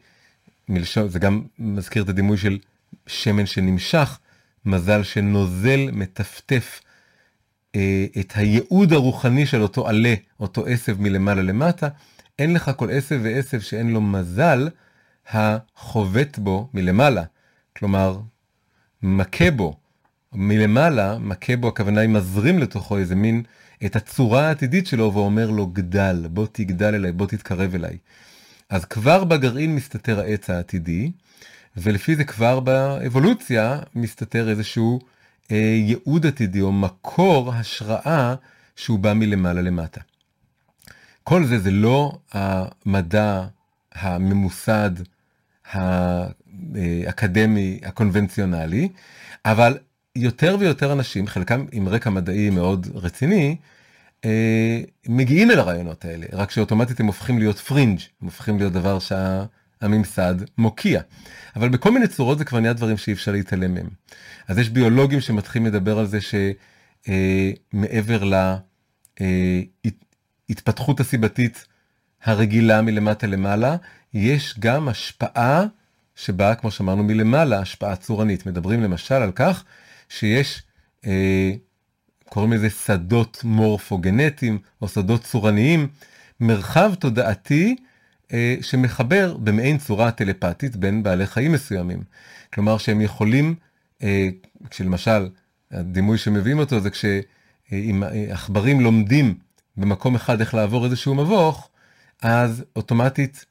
[0.72, 2.60] מלשון, זה גם מזכיר את הדימוי של
[3.08, 4.20] שמן שנמשך,
[4.66, 6.82] מזל שנוזל, מטפטף.
[7.76, 11.88] אה, את הייעוד הרוחני של אותו עלה, אותו עשב מלמעלה למטה,
[12.40, 14.70] אין לך כל עשב ועשב שאין לו מזל
[15.30, 17.24] החובט בו מלמעלה.
[17.78, 18.20] כלומר,
[19.04, 19.78] מכה בו
[20.34, 23.44] מלמעלה, מכה בו, הכוונה היא מזרים לתוכו איזה מין,
[23.86, 27.98] את הצורה העתידית שלו ואומר לו גדל, בוא תגדל אליי, בוא תתקרב אליי.
[28.72, 31.12] אז כבר בגרעין מסתתר העץ העתידי,
[31.78, 35.00] ולפי זה כבר באבולוציה מסתתר איזשהו
[35.52, 38.36] אה, ייעוד עתידי או מקור השראה
[38.76, 40.02] שהוא בא מלמעלה למטה.
[41.24, 43.46] כל זה זה לא המדע
[43.94, 44.92] הממוסד,
[45.66, 48.90] האקדמי, הקונבנציונלי,
[49.46, 49.78] אבל
[50.16, 53.56] יותר ויותר אנשים, חלקם עם רקע מדעי מאוד רציני, אה,
[55.08, 59.46] מגיעים אל הרעיונות האלה, רק שאוטומטית הם הופכים להיות פרינג', הם הופכים להיות דבר שה...
[59.82, 61.02] הממסד מוקיע.
[61.56, 63.90] אבל בכל מיני צורות זה כבר נהיה דברים שאי אפשר להתעלם מהם.
[64.48, 66.20] אז יש ביולוגים שמתחילים לדבר על זה
[67.74, 68.24] שמעבר
[70.50, 71.66] להתפתחות הסיבתית
[72.24, 73.76] הרגילה מלמטה למעלה,
[74.14, 75.66] יש גם השפעה
[76.16, 78.46] שבאה, כמו שאמרנו, מלמעלה, השפעה צורנית.
[78.46, 79.64] מדברים למשל על כך
[80.10, 80.64] שיש,
[81.06, 81.52] אה,
[82.34, 85.88] קוראים לזה שדות מורפוגנטיים או שדות צורניים,
[86.40, 87.76] מרחב תודעתי
[88.34, 92.04] אה, שמחבר במעין צורה טלפתית בין בעלי חיים מסוימים.
[92.54, 93.56] כלומר שהם יכולים,
[94.04, 94.30] אה,
[94.70, 95.30] כשלמשל,
[95.72, 99.38] הדימוי שמביאים אותו זה כשאם אה, עכברים לומדים
[99.78, 101.70] במקום אחד איך לעבור איזשהו מבוך,
[102.22, 103.46] אז אוטומטית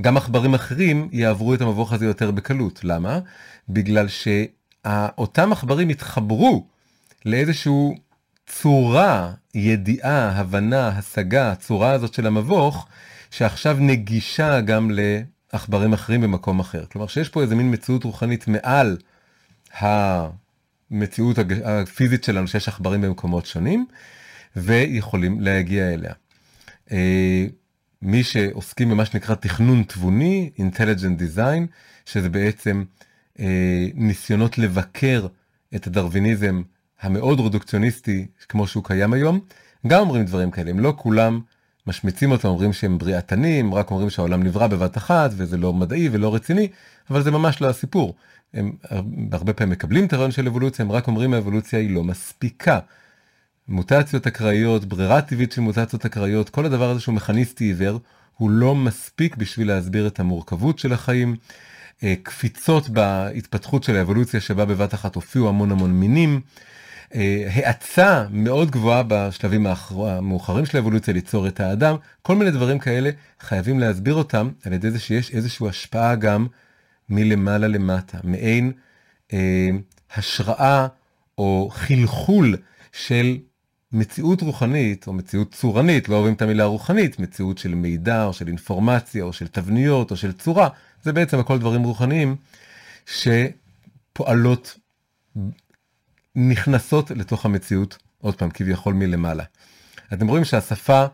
[0.00, 2.84] גם עכברים אחרים יעברו את המבוך הזה יותר בקלות.
[2.84, 3.18] למה?
[3.68, 6.66] בגלל שאותם עכברים יתחברו
[7.24, 7.94] לאיזשהו
[8.50, 12.86] צורה, ידיעה, הבנה, השגה, הצורה הזאת של המבוך,
[13.30, 16.84] שעכשיו נגישה גם לעכברים אחרים במקום אחר.
[16.92, 18.96] כלומר שיש פה איזה מין מציאות רוחנית מעל
[19.80, 23.86] המציאות הפיזית שלנו, שיש עכברים במקומות שונים,
[24.56, 26.12] ויכולים להגיע אליה.
[26.92, 27.46] אה,
[28.02, 31.66] מי שעוסקים במה שנקרא תכנון תבוני, Intelligent Design,
[32.06, 32.84] שזה בעצם
[33.40, 35.26] אה, ניסיונות לבקר
[35.74, 36.62] את הדרוויניזם
[37.02, 39.40] המאוד רדוקציוניסטי כמו שהוא קיים היום,
[39.86, 41.40] גם אומרים דברים כאלה, הם לא כולם
[41.86, 46.34] משמיצים אותו, אומרים שהם בריאתנים, רק אומרים שהעולם נברא בבת אחת וזה לא מדעי ולא
[46.34, 46.68] רציני,
[47.10, 48.14] אבל זה ממש לא הסיפור.
[48.54, 48.72] הם
[49.32, 52.78] הרבה פעמים מקבלים את הרעיון של אבולוציה, הם רק אומרים האבולוציה היא לא מספיקה.
[53.68, 57.98] מוטציות אקראיות, ברירה טבעית של מוטציות אקראיות, כל הדבר הזה שהוא מכניסטי עיוור,
[58.36, 61.36] הוא לא מספיק בשביל להסביר את המורכבות של החיים.
[62.02, 66.40] אה, קפיצות בהתפתחות של האבולוציה שבה בבת אחת הופיעו המון המון מינים.
[67.14, 73.10] אה, האצה מאוד גבוהה בשלבים המאוחרים של האבולוציה ליצור את האדם, כל מיני דברים כאלה
[73.40, 76.46] חייבים להסביר אותם על ידי זה שיש איזושהי השפעה גם
[77.08, 78.72] מלמעלה למטה, מעין
[79.32, 79.70] אה,
[80.16, 80.86] השראה
[81.38, 82.56] או חלחול
[82.92, 83.38] של
[83.92, 88.48] מציאות רוחנית או מציאות צורנית, לא אוהבים את המילה רוחנית, מציאות של מידע או של
[88.48, 90.68] אינפורמציה או של תבניות או של צורה,
[91.02, 92.36] זה בעצם הכל דברים רוחניים
[93.06, 94.78] שפועלות,
[96.36, 99.44] נכנסות לתוך המציאות, עוד פעם, כביכול מלמעלה.
[100.12, 101.04] אתם רואים שהשפה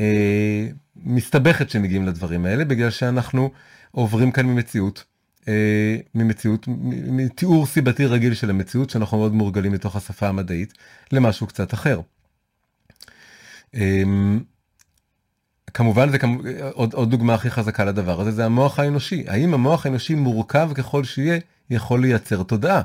[0.00, 3.50] אה, מסתבכת כשמגיעים לדברים האלה, בגלל שאנחנו
[3.90, 5.04] עוברים כאן ממציאות,
[5.48, 6.68] אה, ממציאות,
[7.08, 10.72] מתיאור סיבתי רגיל של המציאות, שאנחנו מאוד מורגלים לתוך השפה המדעית,
[11.12, 12.00] למשהו קצת אחר.
[13.74, 14.02] אה,
[15.74, 16.42] כמובן זה כמו,
[16.72, 21.04] עוד, עוד דוגמה הכי חזקה לדבר הזה זה המוח האנושי האם המוח האנושי מורכב ככל
[21.04, 21.38] שיהיה
[21.70, 22.82] יכול לייצר תודעה.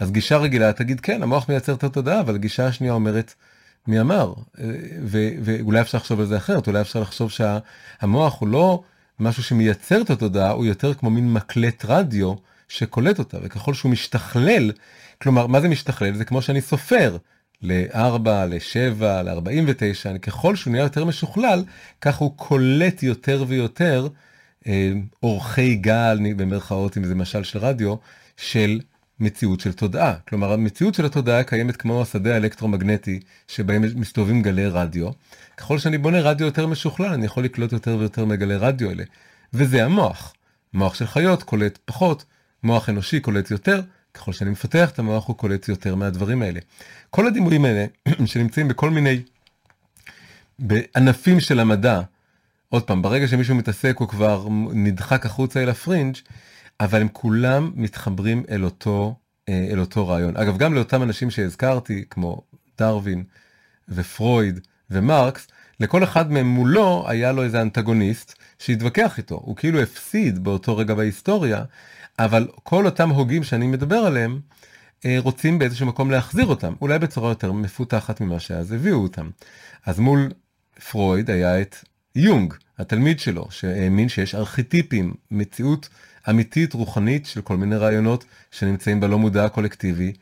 [0.00, 3.34] אז גישה רגילה תגיד כן המוח מייצר את התודעה אבל גישה השנייה אומרת
[3.86, 4.34] מי אמר?
[5.02, 8.82] ו, ואולי אפשר לחשוב על זה אחרת אולי אפשר לחשוב שהמוח הוא לא
[9.20, 12.34] משהו שמייצר את התודעה הוא יותר כמו מין מקלט רדיו
[12.68, 14.70] שקולט אותה וככל שהוא משתכלל
[15.22, 16.14] כלומר מה זה משתכלל?
[16.14, 17.16] זה כמו שאני סופר
[17.62, 21.64] ל-4, ל-7, ל-49, ככל שהוא נהיה יותר משוכלל,
[22.00, 24.08] כך הוא קולט יותר ויותר
[24.66, 24.92] אה,
[25.22, 27.94] אורכי גל, במרכאות, אם זה משל של רדיו,
[28.36, 28.80] של
[29.20, 30.14] מציאות של תודעה.
[30.28, 35.10] כלומר, המציאות של התודעה קיימת כמו השדה האלקטרומגנטי שבהם מסתובבים גלי רדיו.
[35.56, 39.04] ככל שאני בונה רדיו יותר משוכלל, אני יכול לקלוט יותר ויותר מגלי רדיו האלה.
[39.52, 40.34] וזה המוח.
[40.74, 42.24] מוח של חיות קולט פחות,
[42.62, 43.80] מוח אנושי קולט יותר,
[44.14, 46.60] ככל שאני מפתח את המוח הוא קולט יותר מהדברים האלה.
[47.10, 47.86] כל הדימויים האלה
[48.26, 49.22] שנמצאים בכל מיני,
[50.58, 52.00] בענפים של המדע,
[52.68, 56.16] עוד פעם, ברגע שמישהו מתעסק הוא כבר נדחק החוצה אל הפרינג',
[56.80, 59.14] אבל הם כולם מתחברים אל אותו,
[59.48, 60.36] אה, אל אותו רעיון.
[60.36, 62.42] אגב, גם לאותם אנשים שהזכרתי, כמו
[62.78, 63.24] דרווין
[63.88, 64.60] ופרויד
[64.90, 65.46] ומרקס,
[65.80, 69.34] לכל אחד מהם מולו היה לו איזה אנטגוניסט שהתווכח איתו.
[69.44, 71.64] הוא כאילו הפסיד באותו רגע בהיסטוריה,
[72.18, 74.40] אבל כל אותם הוגים שאני מדבר עליהם,
[75.04, 79.30] אה, רוצים באיזשהו מקום להחזיר אותם, אולי בצורה יותר מפותחת ממה שאז הביאו אותם.
[79.86, 80.30] אז מול
[80.90, 81.76] פרויד היה את
[82.14, 85.88] יונג, התלמיד שלו, שהאמין שיש ארכיטיפים, מציאות
[86.30, 90.12] אמיתית רוחנית של כל מיני רעיונות שנמצאים בלא מודע הקולקטיבי,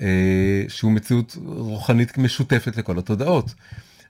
[0.00, 3.54] אה, שהוא מציאות רוחנית משותפת לכל התודעות.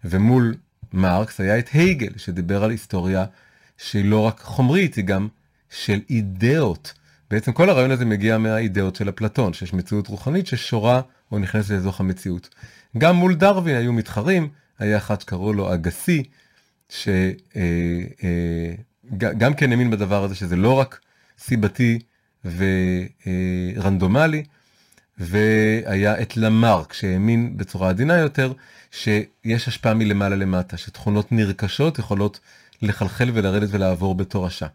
[0.05, 0.55] ומול
[0.93, 3.25] מרקס היה את הייגל, שדיבר על היסטוריה
[3.79, 5.29] שהיא לא רק חומרית, היא גם
[5.71, 6.93] של אידאות.
[7.31, 11.01] בעצם כל הרעיון הזה מגיע מהאידאות של אפלטון, שיש מציאות רוחנית ששורה
[11.33, 12.49] או נכנסת לתוך המציאות.
[12.99, 16.23] גם מול דרווין היו מתחרים, היה אחד שקראו לו אגסי,
[16.89, 17.13] שגם
[17.57, 21.01] אה, אה, כן האמין בדבר הזה שזה לא רק
[21.43, 21.99] סיבתי
[23.77, 24.45] ורנדומלי,
[25.19, 28.53] והיה את למרק שהאמין בצורה עדינה יותר
[28.91, 32.41] שיש השפעה מלמעלה למטה, שתכונות נרכשות יכולות
[32.83, 34.67] לחלחל ולרדת ולעבור בתורשה.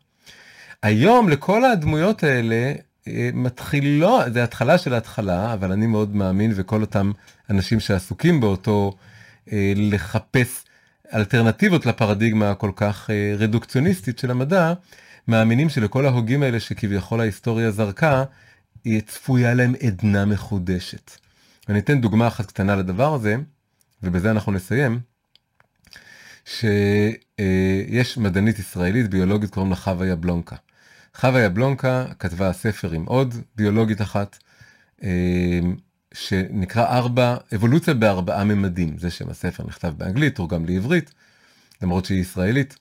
[0.83, 2.73] היום לכל הדמויות האלה
[3.07, 7.11] אה, מתחילו, זה התחלה של ההתחלה, אבל אני מאוד מאמין וכל אותם
[7.49, 8.93] אנשים שעסוקים באותו
[9.51, 10.63] אה, לחפש
[11.13, 14.73] אלטרנטיבות לפרדיגמה הכל כך אה, רדוקציוניסטית של המדע,
[15.27, 18.23] מאמינים שלכל ההוגים האלה שכביכול ההיסטוריה זרקה,
[19.05, 21.11] צפויה להם עדנה מחודשת.
[21.69, 23.35] אני אתן דוגמה אחת קטנה לדבר הזה,
[24.03, 24.99] ובזה אנחנו נסיים.
[26.45, 30.55] שיש מדענית ישראלית ביולוגית קוראים לה חווה יבלונקה.
[31.15, 34.37] חווה יבלונקה כתבה ספר עם עוד ביולוגית אחת,
[35.03, 35.59] אה,
[36.13, 41.13] שנקרא ארבע, אבולוציה בארבעה ממדים, זה שם הספר נכתב באנגלית, תורגם לעברית,
[41.81, 42.77] למרות שהיא ישראלית,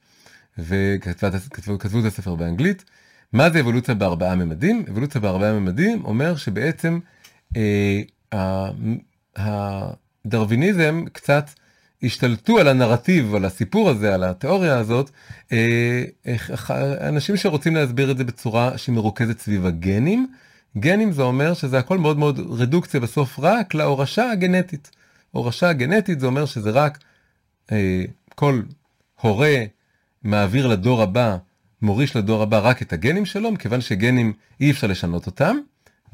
[0.59, 2.85] וכתבו את הספר באנגלית.
[3.33, 4.85] מה זה אבולוציה בארבעה ממדים?
[4.91, 6.99] אבולוציה בארבעה ממדים אומר שבעצם
[7.57, 8.71] אה,
[9.37, 11.51] הדרוויניזם קצת
[12.03, 15.11] השתלטו על הנרטיב, על הסיפור הזה, על התיאוריה הזאת,
[15.53, 16.05] אה,
[17.01, 20.27] אנשים שרוצים להסביר את זה בצורה שמרוכזת סביב הגנים.
[20.79, 24.91] גנים זה אומר שזה הכל מאוד מאוד רדוקציה בסוף רק להורשה הגנטית.
[25.31, 26.99] הורשה הגנטית זה אומר שזה רק
[27.73, 28.05] אה,
[28.35, 28.63] כל
[29.21, 29.65] הורה
[30.27, 31.37] מעביר לדור הבא,
[31.83, 35.57] מוריש לדור הבא רק את הגנים שלו, מכיוון שגנים אי אפשר לשנות אותם,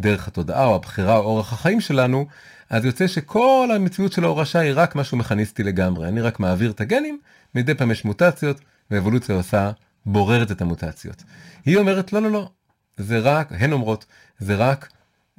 [0.01, 2.27] דרך התודעה או הבחירה או אורח החיים שלנו,
[2.71, 6.09] אז יוצא שכל המציאות של ההורשה היא רק משהו מכניסטי לגמרי.
[6.09, 7.19] אני רק מעביר את הגנים,
[7.55, 8.61] מדי פעם יש מוטציות,
[8.91, 9.71] ואבולוציה עושה,
[10.07, 11.23] בוררת את המוטציות.
[11.65, 12.51] היא אומרת, לא, לא, לא,
[12.97, 14.05] זה רק, הן אומרות,
[14.39, 14.89] זה רק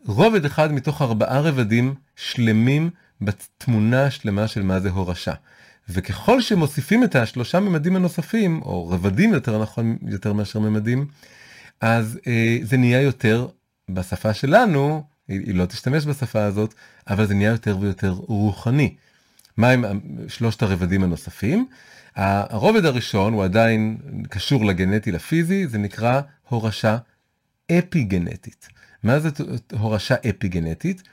[0.05, 2.89] רובד אחד מתוך ארבעה רבדים שלמים
[3.21, 5.34] בתמונה השלמה של מה זה הורשה.
[5.89, 11.05] וככל שמוסיפים את השלושה ממדים הנוספים, או רבדים יותר נכון, יותר מאשר ממדים,
[11.81, 13.47] אז אה, זה נהיה יותר,
[13.89, 16.73] בשפה שלנו, היא, היא לא תשתמש בשפה הזאת,
[17.09, 18.95] אבל זה נהיה יותר ויותר רוחני.
[19.57, 19.84] מה הם
[20.27, 21.67] שלושת הרבדים הנוספים?
[22.15, 23.97] הרובד הראשון הוא עדיין
[24.29, 26.97] קשור לגנטי לפיזי, זה נקרא הורשה
[27.71, 28.67] אפי-גנטית.
[29.03, 29.29] מה זה
[29.71, 31.03] הורשה אפי-גנטית?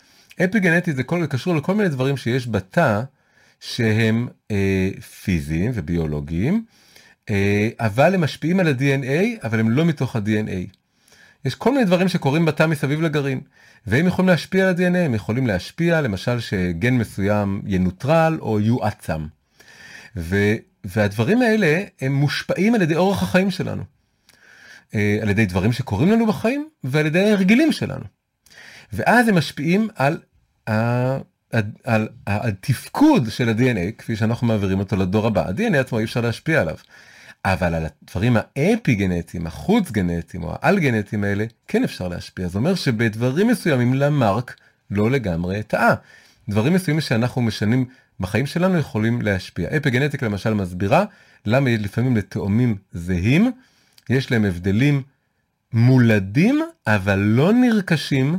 [0.44, 3.02] אפי-גנטית זה כל, קשור לכל מיני דברים שיש בתא
[3.60, 4.90] שהם אה,
[5.22, 6.64] פיזיים וביולוגיים,
[7.30, 10.76] אה, אבל הם משפיעים על ה-DNA, אבל הם לא מתוך ה-DNA.
[11.44, 13.40] יש כל מיני דברים שקורים בתא מסביב לגרעין,
[13.86, 19.26] והם יכולים להשפיע על ה-DNA, הם יכולים להשפיע למשל שגן מסוים ינוטרל או יועצם.
[20.16, 20.36] ו,
[20.84, 23.82] והדברים האלה הם מושפעים על ידי אורח החיים שלנו.
[24.94, 28.04] אה, על ידי דברים שקורים לנו בחיים ועל ידי ההרגלים שלנו.
[28.92, 30.18] ואז הם משפיעים על,
[31.52, 35.48] על, על, התפקוד של ה-DNA כפי שאנחנו מעבירים אותו לדור הבא.
[35.48, 36.76] ה-DNA עצמו אי אפשר להשפיע עליו.
[37.44, 42.48] אבל על הדברים האפי גנטיים, החוץ גנטיים או העל גנטיים האלה כן אפשר להשפיע.
[42.48, 44.56] זה אומר שבדברים מסוימים למרק
[44.90, 45.94] לא לגמרי טעה.
[46.48, 47.84] דברים מסוימים שאנחנו משנים
[48.20, 49.68] בחיים שלנו יכולים להשפיע.
[49.76, 51.04] אפי גנטיקה למשל מסבירה
[51.46, 53.52] למה לפעמים לתאומים זהים
[54.10, 55.02] יש להם הבדלים
[55.72, 58.38] מולדים אבל לא נרכשים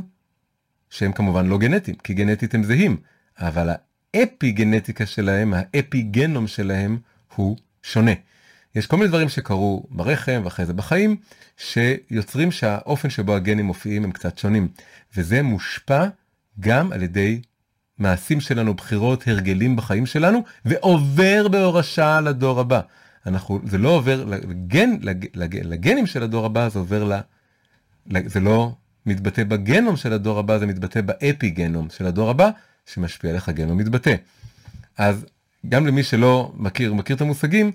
[0.92, 2.96] שהם כמובן לא גנטיים כי גנטית הם זהים
[3.38, 3.70] אבל
[4.14, 6.98] האפי גנטיקה שלהם האפי גנום שלהם
[7.34, 8.12] הוא שונה.
[8.74, 11.16] יש כל מיני דברים שקרו ברחם ואחרי זה בחיים
[11.56, 14.68] שיוצרים שהאופן שבו הגנים מופיעים הם קצת שונים
[15.16, 16.06] וזה מושפע
[16.60, 17.40] גם על ידי
[17.98, 22.80] מעשים שלנו בחירות הרגלים בחיים שלנו ועובר בהורשה לדור הבא.
[23.26, 27.20] אנחנו זה לא עובר לגן לג, לג, לגנים של הדור הבא זה עובר ל...
[28.26, 28.72] זה לא
[29.06, 32.50] מתבטא בגנום של הדור הבא זה מתבטא באפי גנום של הדור הבא
[32.86, 34.14] שמשפיע על איך הגנום מתבטא.
[34.98, 35.26] אז
[35.68, 37.72] גם למי שלא מכיר מכיר את המושגים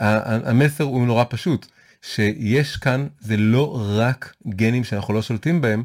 [0.00, 1.66] המסר הוא נורא פשוט,
[2.02, 5.82] שיש כאן, זה לא רק גנים שאנחנו לא שולטים בהם,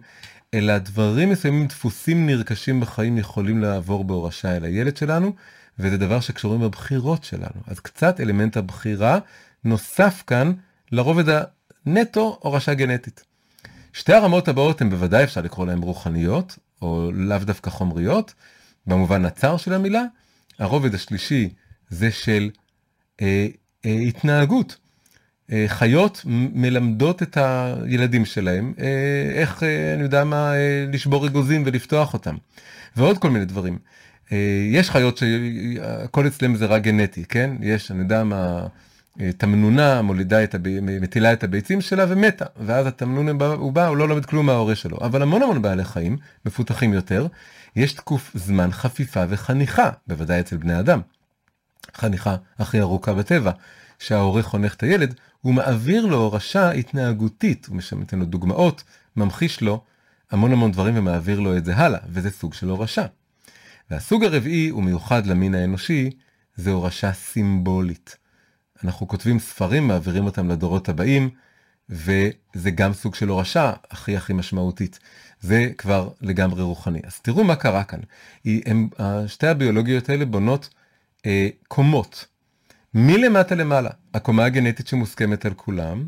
[0.54, 5.34] אלא דברים מסוימים, דפוסים נרכשים בחיים יכולים לעבור בהורשה אל הילד שלנו,
[5.80, 7.62] וזה דבר שקשורים בבחירות שלנו.
[7.68, 9.20] אז קצת אלמנט הבחירה
[9.64, 10.52] נוסף כאן
[10.92, 11.44] לרובד
[11.86, 13.27] הנטו הורשה גנטית.
[13.98, 18.34] שתי הרמות הבאות הן בוודאי אפשר לקרוא להן רוחניות, או לאו דווקא חומריות,
[18.88, 20.04] במובן הצר של המילה.
[20.60, 21.50] הרובד השלישי
[21.90, 22.50] זה של
[23.22, 23.48] אה,
[23.86, 24.78] אה, התנהגות.
[25.52, 30.52] אה, חיות מלמדות את הילדים שלהם אה, איך, אני יודע מה,
[30.94, 32.36] לשבור אגוזים ולפתוח אותם.
[32.98, 33.78] ועוד כל מיני דברים.
[34.72, 37.52] יש חיות שהכל אצלם זה רק גנטי, כן?
[37.62, 38.68] יש, אני יודע מה,
[39.38, 40.80] תמנונה מולידה את הב...
[40.82, 44.98] מטילה את הביצים שלה ומתה, ואז התמנון הוא בא, הוא לא לומד כלום מההורה שלו.
[45.02, 47.28] אבל המון המון בעלי חיים, מפותחים יותר,
[47.76, 51.02] יש תקוף זמן חפיפה וחניכה, בוודאי אצל בני אדם.
[51.94, 53.52] חניכה הכי ארוכה בטבע,
[54.00, 58.84] שההורה חונך את הילד, הוא מעביר לו הורשה התנהגותית, הוא משמעתם לו דוגמאות,
[59.16, 59.84] ממחיש לו
[60.32, 63.06] המון המון דברים ומעביר לו את זה הלאה, וזה סוג של הורשה.
[63.92, 66.10] והסוג הרביעי הוא מיוחד למין האנושי,
[66.56, 68.18] זה הורשה סימבולית.
[68.84, 71.30] אנחנו כותבים ספרים, מעבירים אותם לדורות הבאים,
[71.90, 75.00] וזה גם סוג של הורשה הכי הכי משמעותית.
[75.42, 77.00] זה כבר לגמרי רוחני.
[77.04, 78.00] אז תראו מה קרה כאן.
[78.46, 78.90] הם,
[79.28, 80.70] שתי הביולוגיות האלה בונות
[81.26, 82.26] אה, קומות.
[82.94, 86.08] מלמטה למעלה, הקומה הגנטית שמוסכמת על כולם,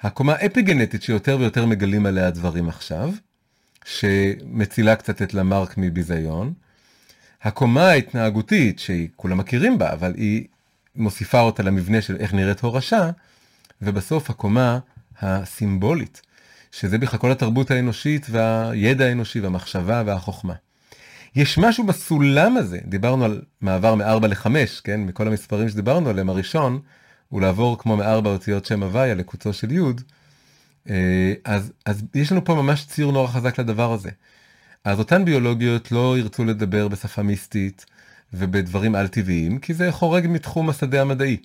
[0.00, 3.10] הקומה האפיגנטית שיותר ויותר מגלים עליה דברים עכשיו,
[3.84, 6.52] שמצילה קצת את למרק מביזיון,
[7.42, 10.46] הקומה ההתנהגותית שכולם מכירים בה, אבל היא
[10.96, 13.10] מוסיפה אותה למבנה של איך נראית הורשה,
[13.82, 14.78] ובסוף הקומה
[15.20, 16.22] הסימבולית,
[16.72, 20.54] שזה בכלל כל התרבות האנושית והידע האנושי והמחשבה והחוכמה.
[21.36, 24.46] יש משהו בסולם הזה, דיברנו על מעבר מ-4 ל-5,
[24.84, 25.00] כן?
[25.00, 26.80] מכל המספרים שדיברנו עליהם, הראשון
[27.28, 29.80] הוא לעבור כמו מארבע אותיות שם הוויה לקוצו של י',
[30.90, 34.10] אה, אז, אז יש לנו פה ממש ציור נורא חזק לדבר הזה.
[34.84, 37.86] אז אותן ביולוגיות לא ירצו לדבר בשפה מיסטית
[38.34, 41.36] ובדברים על טבעיים, כי זה חורג מתחום השדה המדעי.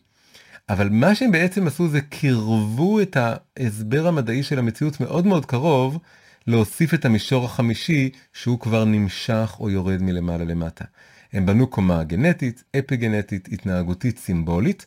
[0.70, 5.99] אבל מה שהם בעצם עשו זה קירבו את ההסבר המדעי של המציאות מאוד מאוד קרוב
[6.48, 10.86] להוסיף את המישור החמישי שהוא כבר נמשך או יורד מלמעלה למטה.
[11.34, 14.86] הם בנו קומה גנטית, אפי גנטית, התנהגותית, סימבולית.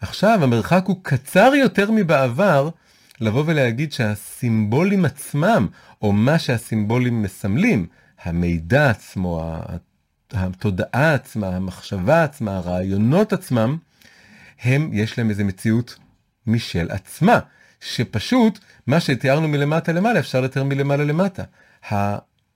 [0.00, 2.68] עכשיו המרחק הוא קצר יותר מבעבר
[3.20, 5.66] לבוא ולהגיד שהסימבולים עצמם,
[6.02, 7.86] או מה שהסימבולים מסמלים,
[8.24, 9.44] המידע עצמו,
[10.32, 13.76] התודעה עצמה, המחשבה עצמה, הרעיונות עצמם,
[14.62, 15.98] הם, יש להם איזה מציאות
[16.46, 17.38] משל עצמה.
[17.80, 21.42] שפשוט מה שתיארנו מלמטה למעלה אפשר לתאר מלמעלה למטה.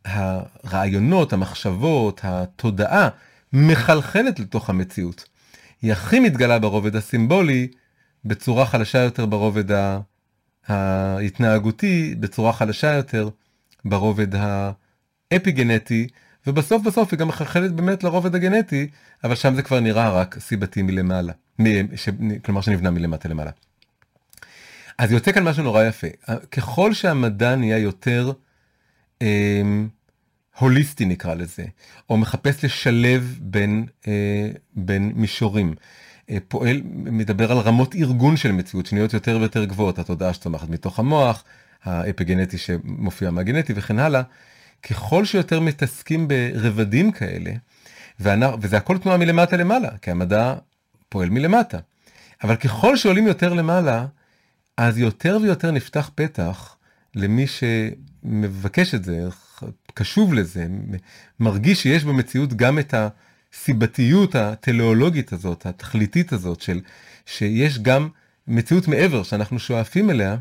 [0.05, 3.09] הרעיונות, המחשבות, התודעה
[3.53, 5.25] מחלחלת לתוך המציאות.
[5.83, 7.69] היא הכי מתגלה ברובד הסימבולי,
[8.25, 9.65] בצורה חלשה יותר ברובד
[10.69, 13.29] ההתנהגותי, בצורה חלשה יותר
[13.85, 14.29] ברובד
[15.31, 16.09] האפיגנטי,
[16.47, 18.89] ובסוף בסוף היא גם מחלחלת באמת לרובד הגנטי,
[19.25, 21.33] אבל שם זה כבר נראה רק סיבתי מלמעלה,
[22.45, 23.51] כלומר שנבנה מלמטה למעלה.
[24.99, 26.07] אז יוצא כאן משהו נורא יפה.
[26.53, 28.33] ככל שהמדע נהיה יותר
[29.23, 29.63] אה,
[30.59, 31.65] הוליסטי נקרא לזה,
[32.11, 35.75] או מחפש לשלב בין, אה, בין מישורים,
[36.31, 40.99] אה, פועל, מדבר על רמות ארגון של מציאות שנהיות יותר ויותר גבוהות, התודעה שצומחת מתוך
[40.99, 41.45] המוח,
[41.85, 44.23] האפיגנטי שמופיע מהגנטי וכן הלאה,
[44.91, 47.53] ככל שיותר מתעסקים ברבדים כאלה,
[48.21, 50.55] ואנחנו, וזה הכל תנועה מלמטה למעלה, כי המדע
[51.09, 51.79] פועל מלמטה.
[52.45, 54.07] אבל ככל שעולים יותר למעלה,
[54.77, 56.77] אז יותר ויותר נפתח פתח
[57.15, 59.29] למי שמבקש את זה,
[59.95, 60.67] קשוב לזה,
[61.41, 66.81] מרגיש שיש במציאות גם את הסיבתיות הטליאולוגית הזאת, התכליתית הזאת, של
[67.27, 68.09] שיש גם
[68.49, 70.37] מציאות מעבר שאנחנו שואפים אליה,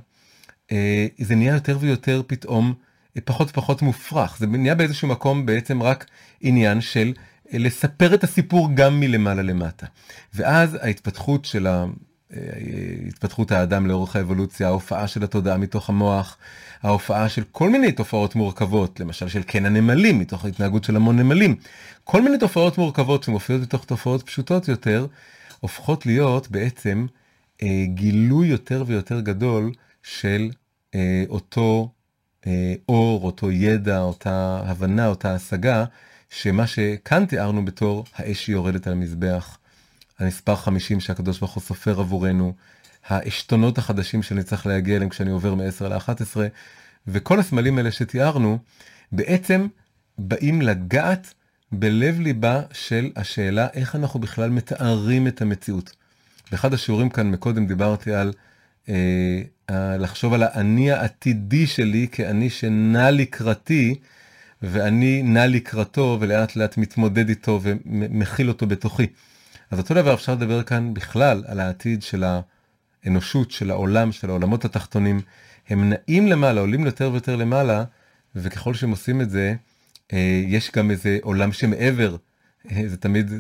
[0.72, 2.74] אה, זה נהיה יותר ויותר פתאום
[3.22, 4.38] פחות ופחות מופרך.
[4.40, 6.06] זה נהיה באיזשהו מקום בעצם רק
[6.42, 7.14] עניין של
[7.54, 9.86] אה, לספר את הסיפור גם מלמעלה למטה.
[10.34, 11.86] ואז ההתפתחות של ה...
[12.36, 12.40] אה,
[13.08, 16.38] התפתחות האדם לאורך האבולוציה, ההופעה של התודעה מתוך המוח,
[16.84, 21.56] ההופעה של כל מיני תופעות מורכבות, למשל של קן הנמלים, מתוך ההתנהגות של המון נמלים.
[22.04, 25.08] כל מיני תופעות מורכבות שמופיעות מתוך תופעות פשוטות יותר,
[25.60, 27.06] הופכות להיות בעצם
[27.64, 29.72] אה, גילוי יותר ויותר גדול
[30.04, 30.50] של
[30.96, 31.92] אה, אותו
[32.90, 35.86] אור, אותו ידע, אותה הבנה, אותה השגה,
[36.30, 39.58] שמה שכאן תיארנו בתור האש שיורדת על המזבח,
[40.20, 42.54] המספר 50 שהקדוש ברוך הוא סופר עבורנו,
[43.08, 46.38] העשתונות החדשים שאני צריך להגיע אליהם כשאני עובר מ-10 ל-11,
[47.08, 48.58] וכל הסמלים האלה שתיארנו,
[49.12, 49.68] בעצם
[50.18, 51.34] באים לגעת
[51.72, 55.96] בלב ליבה של השאלה איך אנחנו בכלל מתארים את המציאות.
[56.52, 58.34] באחד השיעורים כאן מקודם דיברתי על אה,
[59.72, 63.96] לחשוב על האני העתידי שלי כאני שנע לקראתי,
[64.62, 69.08] ואני נע לקראתו ולאט לאט מתמודד איתו ומכיל אותו בתוכי.
[69.72, 72.24] אז אותו דבר אפשר לדבר כאן בכלל על העתיד של
[73.04, 75.22] האנושות, של העולם, של העולמות התחתונים.
[75.70, 77.84] הם נעים למעלה, עולים יותר ויותר למעלה,
[78.36, 79.56] וככל שהם עושים את זה,
[80.14, 82.16] אה, יש גם איזה עולם שמעבר.
[82.72, 83.32] אה, זה תמיד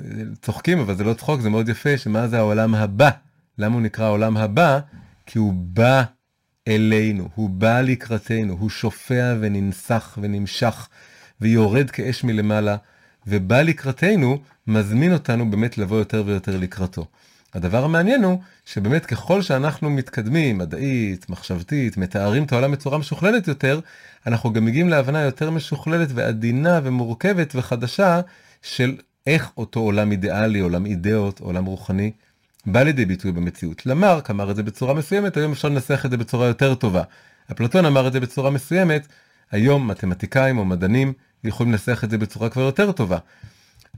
[0.41, 3.10] צוחקים, אבל זה לא צחוק, זה מאוד יפה, שמה זה העולם הבא?
[3.57, 4.80] למה הוא נקרא העולם הבא?
[5.25, 6.03] כי הוא בא
[6.67, 10.87] אלינו, הוא בא לקראתנו, הוא שופע וננסח ונמשך
[11.41, 12.77] ויורד כאש מלמעלה,
[13.27, 14.37] ובא לקראתנו,
[14.67, 17.05] מזמין אותנו באמת לבוא יותר ויותר לקראתו.
[17.53, 23.79] הדבר המעניין הוא שבאמת ככל שאנחנו מתקדמים, מדעית, מחשבתית, מתארים את העולם בצורה משוכללת יותר,
[24.27, 28.21] אנחנו גם מגיעים להבנה יותר משוכללת ועדינה ומורכבת וחדשה
[28.61, 28.97] של
[29.27, 32.11] איך אותו עולם אידיאלי, עולם אידאות, עולם רוחני,
[32.65, 33.85] בא לידי ביטוי במציאות.
[33.85, 37.03] למרק אמר את זה בצורה מסוימת, היום אפשר לנסח את זה בצורה יותר טובה.
[37.52, 39.07] אפלטון אמר את זה בצורה מסוימת,
[39.52, 41.14] היום מתמטיקאים או מדענים
[41.44, 43.18] יכולים לנסח את זה בצורה כבר יותר טובה.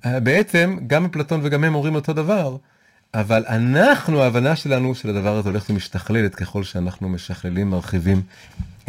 [0.05, 2.57] בעצם גם אפלטון וגם הם אומרים אותו דבר,
[3.13, 8.21] אבל אנחנו, ההבנה שלנו של הדבר הזה הולכת ומשתכללת ככל שאנחנו משכללים, מרחיבים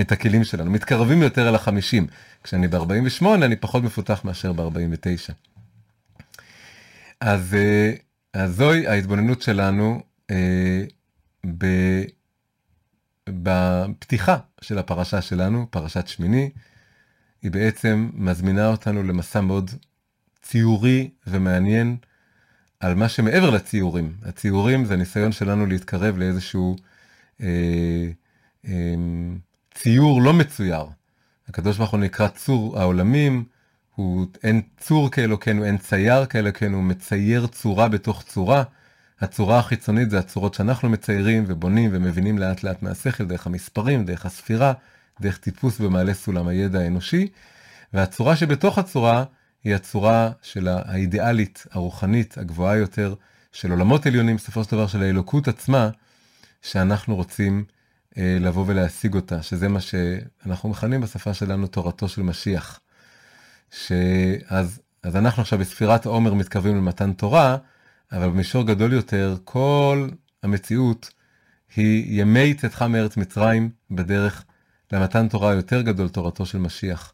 [0.00, 2.06] את הכלים שלנו, מתקרבים יותר אל החמישים.
[2.42, 5.32] כשאני ב-48 אני פחות מפותח מאשר ב-49.
[7.20, 7.92] אז אה,
[8.36, 10.84] אז זוהי ההתבוננות שלנו אה,
[11.58, 11.66] ב,
[13.28, 16.50] בפתיחה של הפרשה שלנו, פרשת שמיני.
[17.42, 19.70] היא בעצם מזמינה אותנו למסע מאוד
[20.42, 21.96] ציורי ומעניין
[22.80, 24.16] על מה שמעבר לציורים.
[24.22, 26.76] הציורים זה ניסיון שלנו להתקרב לאיזשהו
[27.40, 28.10] אה,
[28.66, 28.94] אה,
[29.74, 30.84] ציור לא מצויר.
[31.48, 33.44] הקדוש ברוך הוא נקרא צור העולמים,
[33.96, 38.62] הוא אין צור כאלוקינו, אין צייר כאלוקינו, הוא מצייר צורה בתוך צורה.
[39.20, 44.72] הצורה החיצונית זה הצורות שאנחנו מציירים ובונים ומבינים לאט לאט מהשכל, דרך המספרים, דרך הספירה,
[45.20, 47.28] דרך טיפוס במעלה סולם הידע האנושי.
[47.92, 49.24] והצורה שבתוך הצורה
[49.64, 53.14] היא הצורה של האידיאלית, הרוחנית, הגבוהה יותר,
[53.52, 55.90] של עולמות עליונים, בסופו של דבר של האלוקות עצמה,
[56.62, 57.64] שאנחנו רוצים
[58.18, 62.80] אה, לבוא ולהשיג אותה, שזה מה שאנחנו מכנים בשפה שלנו תורתו של משיח.
[63.84, 67.56] שאז אז אנחנו עכשיו בספירת העומר מתקרבים למתן תורה,
[68.12, 70.08] אבל במישור גדול יותר, כל
[70.42, 71.10] המציאות
[71.76, 74.44] היא ימי צאתך מארץ מצרים בדרך
[74.92, 77.12] למתן תורה יותר גדול, תורתו של משיח,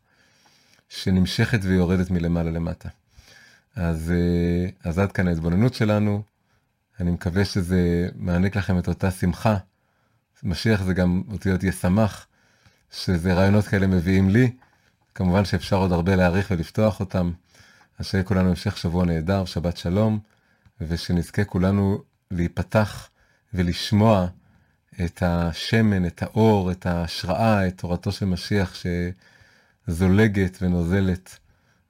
[0.88, 2.88] שנמשכת ויורדת מלמעלה למטה.
[3.76, 6.22] אז, אה, אז עד כאן ההתבוננות שלנו.
[7.00, 9.56] אני מקווה שזה מעניק לכם את אותה שמחה.
[10.42, 12.26] משיח זה גם אותיות ישמח,
[12.90, 14.50] שזה רעיונות כאלה מביאים לי.
[15.14, 17.32] כמובן שאפשר עוד הרבה להעריך ולפתוח אותם.
[17.98, 20.18] אז שיהיה כולנו המשך שבוע נהדר, שבת שלום,
[20.80, 23.08] ושנזכה כולנו להיפתח
[23.54, 24.26] ולשמוע
[25.04, 28.74] את השמן, את האור, את ההשראה, את תורתו של משיח
[29.88, 31.38] שזולגת ונוזלת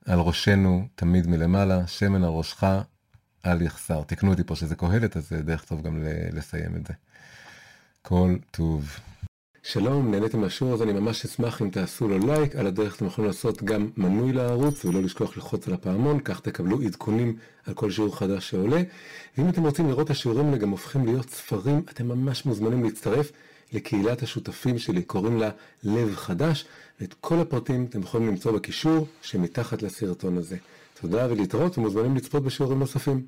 [0.07, 2.65] על ראשנו תמיד מלמעלה, שמן על ראשך
[3.47, 4.03] אל יחסר.
[4.03, 6.95] תקנו אותי פה שזה קהלת, אז זה דרך טוב גם לסיים את זה.
[8.03, 8.99] כל טוב.
[9.65, 13.29] שלום, נהניתם מהשיעור הזה, אני ממש אשמח אם תעשו לו לייק, על הדרך אתם יכולים
[13.29, 17.37] לעשות גם מנוי לערוץ ולא לשכוח ללחוץ על הפעמון, כך תקבלו עדכונים
[17.67, 18.83] על כל שיעור חדש שעולה.
[19.39, 23.33] ואם אתם רוצים לראות את השיעורים האלה גם הופכים להיות ספרים, אתם ממש מוזמנים להצטרף
[23.73, 25.51] לקהילת השותפים שלי, קוראים לה
[25.85, 26.65] לב חדש,
[27.01, 30.57] ואת כל הפרטים אתם יכולים למצוא בקישור שמתחת לסרטון הזה.
[31.01, 33.27] תודה ולהתראות ומוזמנים לצפות בשיעורים נוספים.